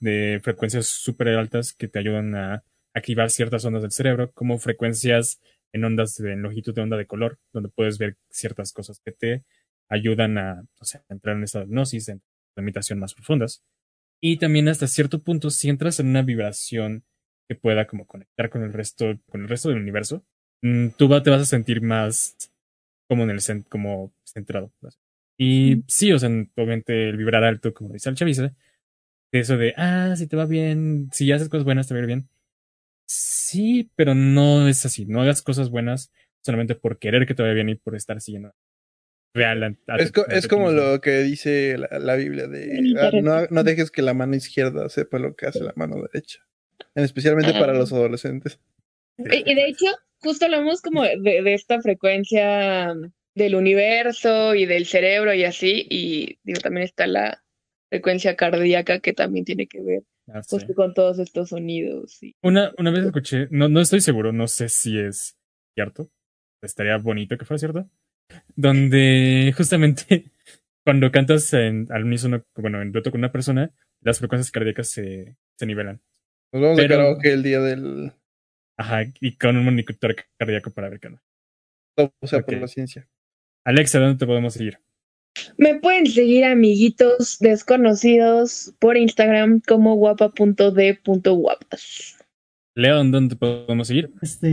de 0.00 0.40
frecuencias 0.42 0.86
súper 0.86 1.28
altas 1.28 1.74
que 1.74 1.86
te 1.86 1.98
ayudan 1.98 2.34
a 2.34 2.64
activar 2.94 3.28
ciertas 3.28 3.62
ondas 3.66 3.82
del 3.82 3.90
cerebro, 3.90 4.32
como 4.32 4.58
frecuencias 4.58 5.42
en 5.74 5.84
ondas 5.84 6.16
de 6.16 6.32
en 6.32 6.40
longitud 6.40 6.74
de 6.74 6.80
onda 6.80 6.96
de 6.96 7.04
color, 7.04 7.38
donde 7.52 7.68
puedes 7.68 7.98
ver 7.98 8.16
ciertas 8.30 8.72
cosas 8.72 8.98
que 9.04 9.12
te 9.12 9.44
ayudan 9.90 10.38
a, 10.38 10.64
entrar 11.10 11.36
en 11.36 11.42
esa 11.42 11.62
hipnosis, 11.62 12.08
en 12.08 12.22
meditación 12.56 12.98
más 12.98 13.12
profundas. 13.12 13.62
Y 14.22 14.38
también 14.38 14.68
hasta 14.68 14.86
cierto 14.86 15.22
punto, 15.22 15.50
si 15.50 15.68
entras 15.68 16.00
en 16.00 16.06
una 16.06 16.22
vibración 16.22 17.04
que 17.46 17.56
pueda 17.56 17.86
como 17.86 18.06
conectar 18.06 18.48
con 18.48 18.62
el 18.62 18.72
resto, 18.72 19.20
con 19.28 19.42
el 19.42 19.48
resto 19.50 19.68
del 19.68 19.82
universo, 19.82 20.24
tú 20.96 21.22
te 21.22 21.28
vas 21.28 21.42
a 21.42 21.44
sentir 21.44 21.82
más 21.82 22.50
como 23.10 23.24
en 23.24 23.30
el 23.30 23.40
cent 23.40 23.66
como 23.68 24.14
centrado. 24.22 24.72
Y 25.36 25.82
sí, 25.88 26.12
o 26.12 26.18
sea, 26.20 26.28
obviamente 26.28 27.08
el 27.08 27.16
vibrar 27.16 27.42
alto, 27.42 27.74
como 27.74 27.92
dice 27.92 28.08
el 28.08 28.14
chaviza, 28.14 28.54
eso 29.32 29.56
de, 29.56 29.74
ah, 29.76 30.14
si 30.16 30.28
te 30.28 30.36
va 30.36 30.46
bien, 30.46 31.08
si 31.10 31.32
haces 31.32 31.48
cosas 31.48 31.64
buenas, 31.64 31.88
te 31.88 31.94
va 31.94 31.98
a 31.98 32.02
ir 32.02 32.06
bien. 32.06 32.28
Sí, 33.08 33.90
pero 33.96 34.14
no 34.14 34.68
es 34.68 34.86
así. 34.86 35.06
No 35.06 35.22
hagas 35.22 35.42
cosas 35.42 35.70
buenas 35.70 36.12
solamente 36.40 36.76
por 36.76 37.00
querer 37.00 37.26
que 37.26 37.34
te 37.34 37.42
vaya 37.42 37.54
bien 37.54 37.70
y 37.70 37.74
por 37.74 37.96
estar 37.96 38.20
siguiendo. 38.20 38.54
Real, 39.34 39.64
a, 39.64 39.74
a, 39.88 39.96
es, 39.96 40.12
co 40.12 40.24
es 40.28 40.46
como 40.46 40.70
lo 40.70 41.00
que 41.00 41.22
dice 41.22 41.78
la, 41.78 41.98
la 41.98 42.14
Biblia 42.14 42.46
de 42.46 42.94
ah, 43.00 43.10
no, 43.20 43.46
no, 43.50 43.64
dejes 43.64 43.90
que 43.90 44.02
la 44.02 44.14
mano 44.14 44.36
izquierda 44.36 44.88
sepa 44.88 45.18
lo 45.18 45.34
que 45.34 45.46
hace 45.46 45.64
la 45.64 45.72
mano 45.74 45.96
derecha. 45.96 46.46
Especialmente 46.94 47.54
para 47.54 47.74
los 47.74 47.92
adolescentes. 47.92 48.60
Y, 49.18 49.50
y 49.50 49.54
de 49.56 49.66
hecho, 49.66 49.86
justo 50.20 50.44
hablamos 50.44 50.82
como 50.82 51.02
de, 51.02 51.42
de, 51.42 51.54
esta 51.54 51.80
frecuencia 51.80 52.94
del 53.34 53.54
universo 53.54 54.54
y 54.54 54.66
del 54.66 54.86
cerebro 54.86 55.34
y 55.34 55.44
así, 55.44 55.86
y 55.88 56.38
digo, 56.42 56.60
también 56.60 56.84
está 56.84 57.06
la 57.06 57.42
frecuencia 57.88 58.36
cardíaca 58.36 59.00
que 59.00 59.12
también 59.12 59.44
tiene 59.44 59.66
que 59.66 59.82
ver 59.82 60.02
ah, 60.28 60.42
sí. 60.42 60.56
justo 60.56 60.74
con 60.74 60.94
todos 60.94 61.18
estos 61.18 61.50
sonidos. 61.50 62.22
Y... 62.22 62.34
Una, 62.42 62.72
una 62.78 62.90
vez 62.90 63.04
escuché, 63.06 63.48
no, 63.50 63.68
no 63.68 63.80
estoy 63.80 64.00
seguro, 64.00 64.32
no 64.32 64.46
sé 64.46 64.68
si 64.68 64.98
es 64.98 65.36
cierto, 65.74 66.10
estaría 66.62 66.96
bonito 66.98 67.36
que 67.36 67.44
fuera 67.44 67.58
cierto, 67.58 67.88
donde 68.54 69.52
justamente 69.56 70.30
cuando 70.84 71.10
cantas 71.10 71.52
en, 71.54 71.86
al 71.90 72.04
unísono, 72.04 72.44
bueno, 72.56 72.82
en 72.82 72.92
dueto 72.92 73.10
con 73.10 73.20
una 73.20 73.32
persona, 73.32 73.72
las 74.02 74.18
frecuencias 74.18 74.50
cardíacas 74.50 74.88
se, 74.88 75.36
se 75.56 75.66
nivelan. 75.66 76.00
Nos 76.52 76.62
vamos 76.62 76.76
Pero, 76.78 76.94
a 76.94 76.98
karaoke 76.98 77.32
el 77.32 77.42
día 77.42 77.60
del 77.60 78.12
Ajá, 78.80 79.04
y 79.20 79.36
con 79.36 79.58
un 79.58 79.64
monitor 79.66 80.16
cardíaco 80.38 80.70
para 80.70 80.88
ver 80.88 81.00
qué 81.00 81.10
no. 81.10 81.20
O 81.98 82.26
sea, 82.26 82.38
okay. 82.38 82.54
por 82.54 82.62
la 82.62 82.68
ciencia. 82.68 83.06
Alexa, 83.62 83.98
¿dónde 83.98 84.16
te 84.18 84.24
podemos 84.24 84.54
seguir? 84.54 84.78
Me 85.58 85.74
pueden 85.78 86.06
seguir, 86.06 86.46
amiguitos 86.46 87.38
desconocidos, 87.40 88.74
por 88.78 88.96
Instagram 88.96 89.60
como 89.68 89.96
guapa.d.guapas. 89.96 90.56
León, 92.74 93.12
¿dónde 93.12 93.34
te 93.34 93.38
podemos 93.38 93.86
seguir? 93.86 94.14
Este, 94.22 94.48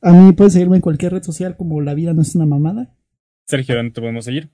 a 0.00 0.12
mí 0.12 0.32
pueden 0.32 0.52
seguirme 0.52 0.76
en 0.76 0.82
cualquier 0.82 1.12
red 1.12 1.22
social 1.22 1.54
como 1.54 1.82
La 1.82 1.92
Vida 1.92 2.14
No 2.14 2.22
es 2.22 2.34
una 2.34 2.46
mamada. 2.46 2.96
Sergio, 3.46 3.76
¿dónde 3.76 3.92
te 3.92 4.00
podemos 4.00 4.24
seguir? 4.24 4.48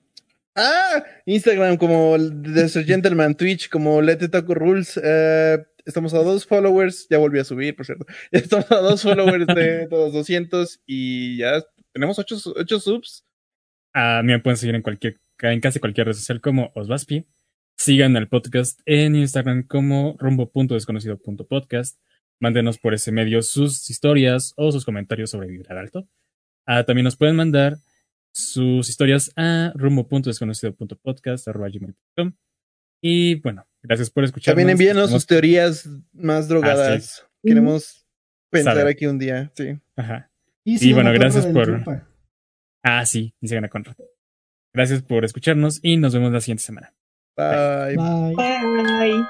Ah, 0.53 1.01
Instagram 1.25 1.77
como 1.77 2.17
The 2.17 2.83
Gentleman, 2.83 3.35
Twitch 3.35 3.69
como 3.69 4.01
Let 4.01 4.17
It 4.21 4.31
Taco 4.31 4.53
Rules, 4.53 4.99
eh, 5.01 5.63
estamos 5.85 6.13
a 6.13 6.19
dos 6.19 6.45
followers, 6.45 7.07
ya 7.09 7.17
volví 7.17 7.39
a 7.39 7.43
subir, 7.43 7.75
por 7.75 7.85
cierto. 7.85 8.05
Estamos 8.31 8.71
a 8.71 8.77
dos 8.77 9.01
followers 9.01 9.47
de 9.47 9.87
todos 9.89 10.13
200 10.13 10.81
y 10.85 11.37
ya 11.37 11.61
tenemos 11.91 12.19
8, 12.19 12.37
ocho 12.55 12.79
subs. 12.79 13.25
A 13.93 14.21
mí 14.23 14.31
me 14.33 14.39
pueden 14.39 14.57
seguir 14.57 14.75
en 14.75 14.81
cualquier, 14.81 15.19
en 15.39 15.61
casi 15.61 15.79
cualquier 15.79 16.07
red 16.07 16.13
social 16.13 16.41
como 16.41 16.71
Osvaspi. 16.75 17.25
Sigan 17.77 18.17
al 18.17 18.27
podcast 18.27 18.81
en 18.85 19.15
Instagram 19.15 19.63
como 19.63 20.15
rumbo.desconocido.podcast. 20.19 21.99
Mándenos 22.39 22.77
por 22.77 22.93
ese 22.93 23.11
medio 23.11 23.41
sus 23.41 23.89
historias 23.89 24.53
o 24.57 24.71
sus 24.71 24.85
comentarios 24.85 25.31
sobre 25.31 25.47
Vibrar 25.47 25.77
Alto. 25.77 26.07
Ah, 26.65 26.83
también 26.83 27.03
nos 27.03 27.17
pueden 27.17 27.35
mandar 27.35 27.77
sus 28.31 28.89
historias 28.89 29.31
a 29.35 29.73
rumbo.desconocido.podcast.com. 29.75 32.33
Y 33.01 33.35
bueno, 33.35 33.67
gracias 33.83 34.09
por 34.09 34.23
escuchar. 34.23 34.53
También 34.53 34.69
envíenos 34.69 35.11
sus 35.11 35.25
teorías 35.27 35.87
más 36.13 36.47
drogadas. 36.47 37.21
Ah, 37.23 37.27
sí. 37.41 37.47
Queremos 37.49 38.07
pensar 38.49 38.75
Sabe. 38.77 38.91
aquí 38.91 39.05
un 39.05 39.19
día, 39.19 39.51
sí. 39.55 39.79
Ajá. 39.95 40.31
Y, 40.63 40.89
y 40.89 40.93
bueno, 40.93 41.11
gracias 41.13 41.45
por. 41.45 41.79
Chupa. 41.79 42.07
Ah, 42.83 43.05
sí, 43.05 43.33
y 43.41 43.47
sigan 43.47 43.65
a 43.65 43.69
Conrad. 43.69 43.95
Gracias 44.73 45.03
por 45.03 45.23
escucharnos 45.23 45.79
y 45.83 45.97
nos 45.97 46.13
vemos 46.13 46.31
la 46.31 46.41
siguiente 46.41 46.63
semana. 46.63 46.93
Bye. 47.37 47.95
Bye. 47.95 48.35
Bye. 48.35 49.25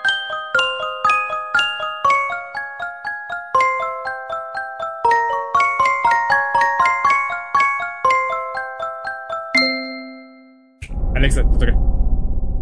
Alexa, 11.15 11.43
te 11.51 11.57
toca. 11.57 11.77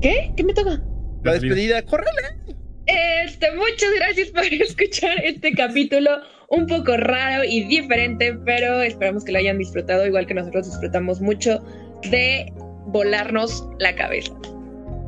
¿Qué? 0.02 0.34
¿Qué 0.36 0.44
me 0.44 0.54
toca? 0.54 0.82
La 1.24 1.34
despedida, 1.34 1.82
córrele. 1.84 2.22
Este, 2.86 3.52
muchas 3.56 3.90
gracias 3.96 4.30
por 4.30 4.44
escuchar 4.52 5.24
este 5.24 5.54
capítulo 5.54 6.10
un 6.50 6.68
poco 6.68 6.98
raro 6.98 7.44
y 7.44 7.64
diferente, 7.66 8.38
pero 8.46 8.82
esperamos 8.82 9.24
que 9.24 9.32
lo 9.32 9.38
hayan 9.38 9.58
disfrutado, 9.58 10.06
igual 10.06 10.28
que 10.28 10.34
nosotros 10.34 10.66
disfrutamos 10.66 11.22
mucho 11.22 11.64
de 12.10 12.52
volarnos 12.88 13.68
la 13.80 13.96
cabeza. 13.96 14.34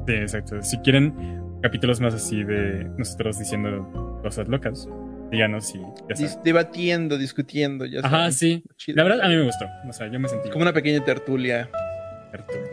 Sí, 0.08 0.13
exacto. 0.13 0.62
Si 0.62 0.78
quieren 0.80 1.13
capítulos 1.62 1.99
más 1.99 2.13
así 2.13 2.43
de 2.43 2.86
nosotros 2.97 3.39
diciendo 3.39 4.19
cosas 4.21 4.47
locas, 4.47 4.88
díganos 5.32 5.73
y 5.76 5.80
ya 5.80 6.15
Dis 6.17 6.39
Debatiendo, 6.43 7.17
discutiendo, 7.17 7.86
ya 7.86 7.99
Ajá, 8.04 8.32
sí. 8.32 8.63
Chido. 8.78 8.97
La 8.97 9.04
verdad, 9.04 9.26
a 9.26 9.30
mí 9.30 9.36
me 9.36 9.43
gustó. 9.43 9.65
O 9.88 9.93
sea, 9.93 10.08
yo 10.08 10.19
me 10.19 10.30
sentí. 10.30 10.49
Como 10.49 10.62
una 10.62 10.73
pequeña 10.73 11.04
tertulia. 11.04 11.69
Tertulia. 12.32 12.71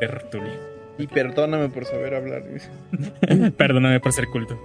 tertulia. 0.00 0.67
Y 0.98 1.06
perdóname 1.06 1.68
por 1.68 1.84
saber 1.84 2.14
hablar. 2.14 2.42
perdóname 3.56 4.00
por 4.00 4.12
ser 4.12 4.26
culto. 4.26 4.58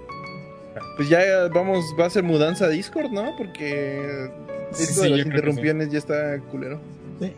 Pues 0.98 1.08
ya 1.10 1.48
vamos, 1.54 1.96
va 2.00 2.08
a 2.08 2.10
ser 2.10 2.24
mudanza 2.24 2.66
a 2.66 2.70
Discord, 2.70 3.12
¿no? 3.12 3.36
Porque 3.38 4.30
esto 4.72 5.02
sí, 5.02 5.04
de 5.04 5.10
las 5.10 5.26
interrumpiones 5.26 5.88
sí. 5.88 5.94
ya 5.94 5.98
está 6.00 6.40
culero. 6.52 6.82
Sí. 7.20 7.34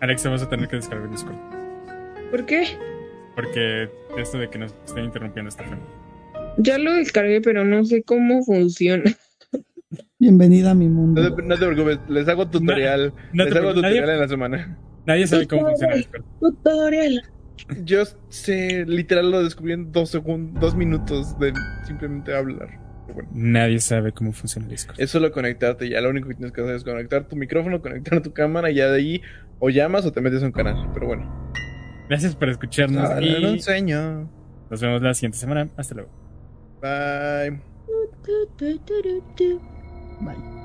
Alexa, 0.00 0.30
vas 0.30 0.42
a 0.42 0.48
tener 0.48 0.68
que 0.68 0.76
descargar 0.76 1.10
Discord. 1.10 1.36
¿Por 2.30 2.46
qué? 2.46 2.64
Porque 3.34 3.90
esto 4.16 4.38
de 4.38 4.48
que 4.48 4.58
nos 4.58 4.74
estén 4.86 5.04
interrumpiendo 5.04 5.48
está 5.48 5.64
feo. 5.64 5.78
Ya 6.58 6.78
lo 6.78 6.92
descargué, 6.92 7.40
pero 7.40 7.64
no 7.64 7.84
sé 7.84 8.02
cómo 8.02 8.42
funciona. 8.44 9.04
Bienvenida 10.18 10.70
a 10.70 10.74
mi 10.74 10.88
mundo. 10.88 11.20
No 11.20 11.34
te, 11.34 11.42
no 11.42 11.58
te 11.58 11.66
preocupes, 11.66 11.98
les 12.08 12.28
hago 12.28 12.48
tutorial. 12.48 13.12
No, 13.32 13.44
no 13.44 13.44
les 13.44 13.56
hago 13.56 13.74
tutorial 13.74 14.06
nadie, 14.06 14.14
en 14.14 14.20
la 14.20 14.28
semana. 14.28 14.78
Nadie 15.06 15.26
sabe 15.26 15.48
cómo 15.48 15.66
funciona 15.66 15.96
Discord. 15.96 16.24
Tutorial. 16.40 17.22
Yo 17.84 18.02
sé, 18.28 18.84
literal 18.86 19.30
lo 19.30 19.42
descubrí 19.42 19.72
en 19.72 19.92
dos 19.92 20.10
segundos, 20.10 20.60
dos 20.60 20.74
minutos 20.74 21.38
de 21.38 21.52
simplemente 21.86 22.34
hablar. 22.34 22.80
Bueno. 23.12 23.28
Nadie 23.32 23.78
sabe 23.80 24.12
cómo 24.12 24.32
funciona 24.32 24.66
el 24.66 24.70
Discord. 24.70 24.98
Es 25.00 25.10
solo 25.10 25.32
conectarte, 25.32 25.88
ya 25.88 26.00
lo 26.00 26.10
único 26.10 26.28
que 26.28 26.34
tienes 26.34 26.52
que 26.52 26.62
hacer 26.62 26.74
es 26.76 26.84
conectar 26.84 27.28
tu 27.28 27.36
micrófono, 27.36 27.82
conectar 27.82 28.22
tu 28.22 28.32
cámara 28.32 28.70
y 28.70 28.76
ya 28.76 28.88
de 28.88 28.96
ahí 28.98 29.22
O 29.58 29.70
llamas 29.70 30.06
o 30.06 30.12
te 30.12 30.20
metes 30.20 30.42
a 30.42 30.46
un 30.46 30.52
canal, 30.52 30.90
pero 30.94 31.06
bueno. 31.06 31.52
Gracias 32.08 32.34
por 32.34 32.48
escucharnos 32.48 33.10
y 33.20 33.44
un 33.44 33.60
sueño. 33.60 34.30
nos 34.70 34.80
vemos 34.80 35.02
la 35.02 35.14
siguiente 35.14 35.38
semana. 35.38 35.68
Hasta 35.76 35.94
luego. 35.94 36.10
Bye. 36.80 37.60
Bye. 40.20 40.61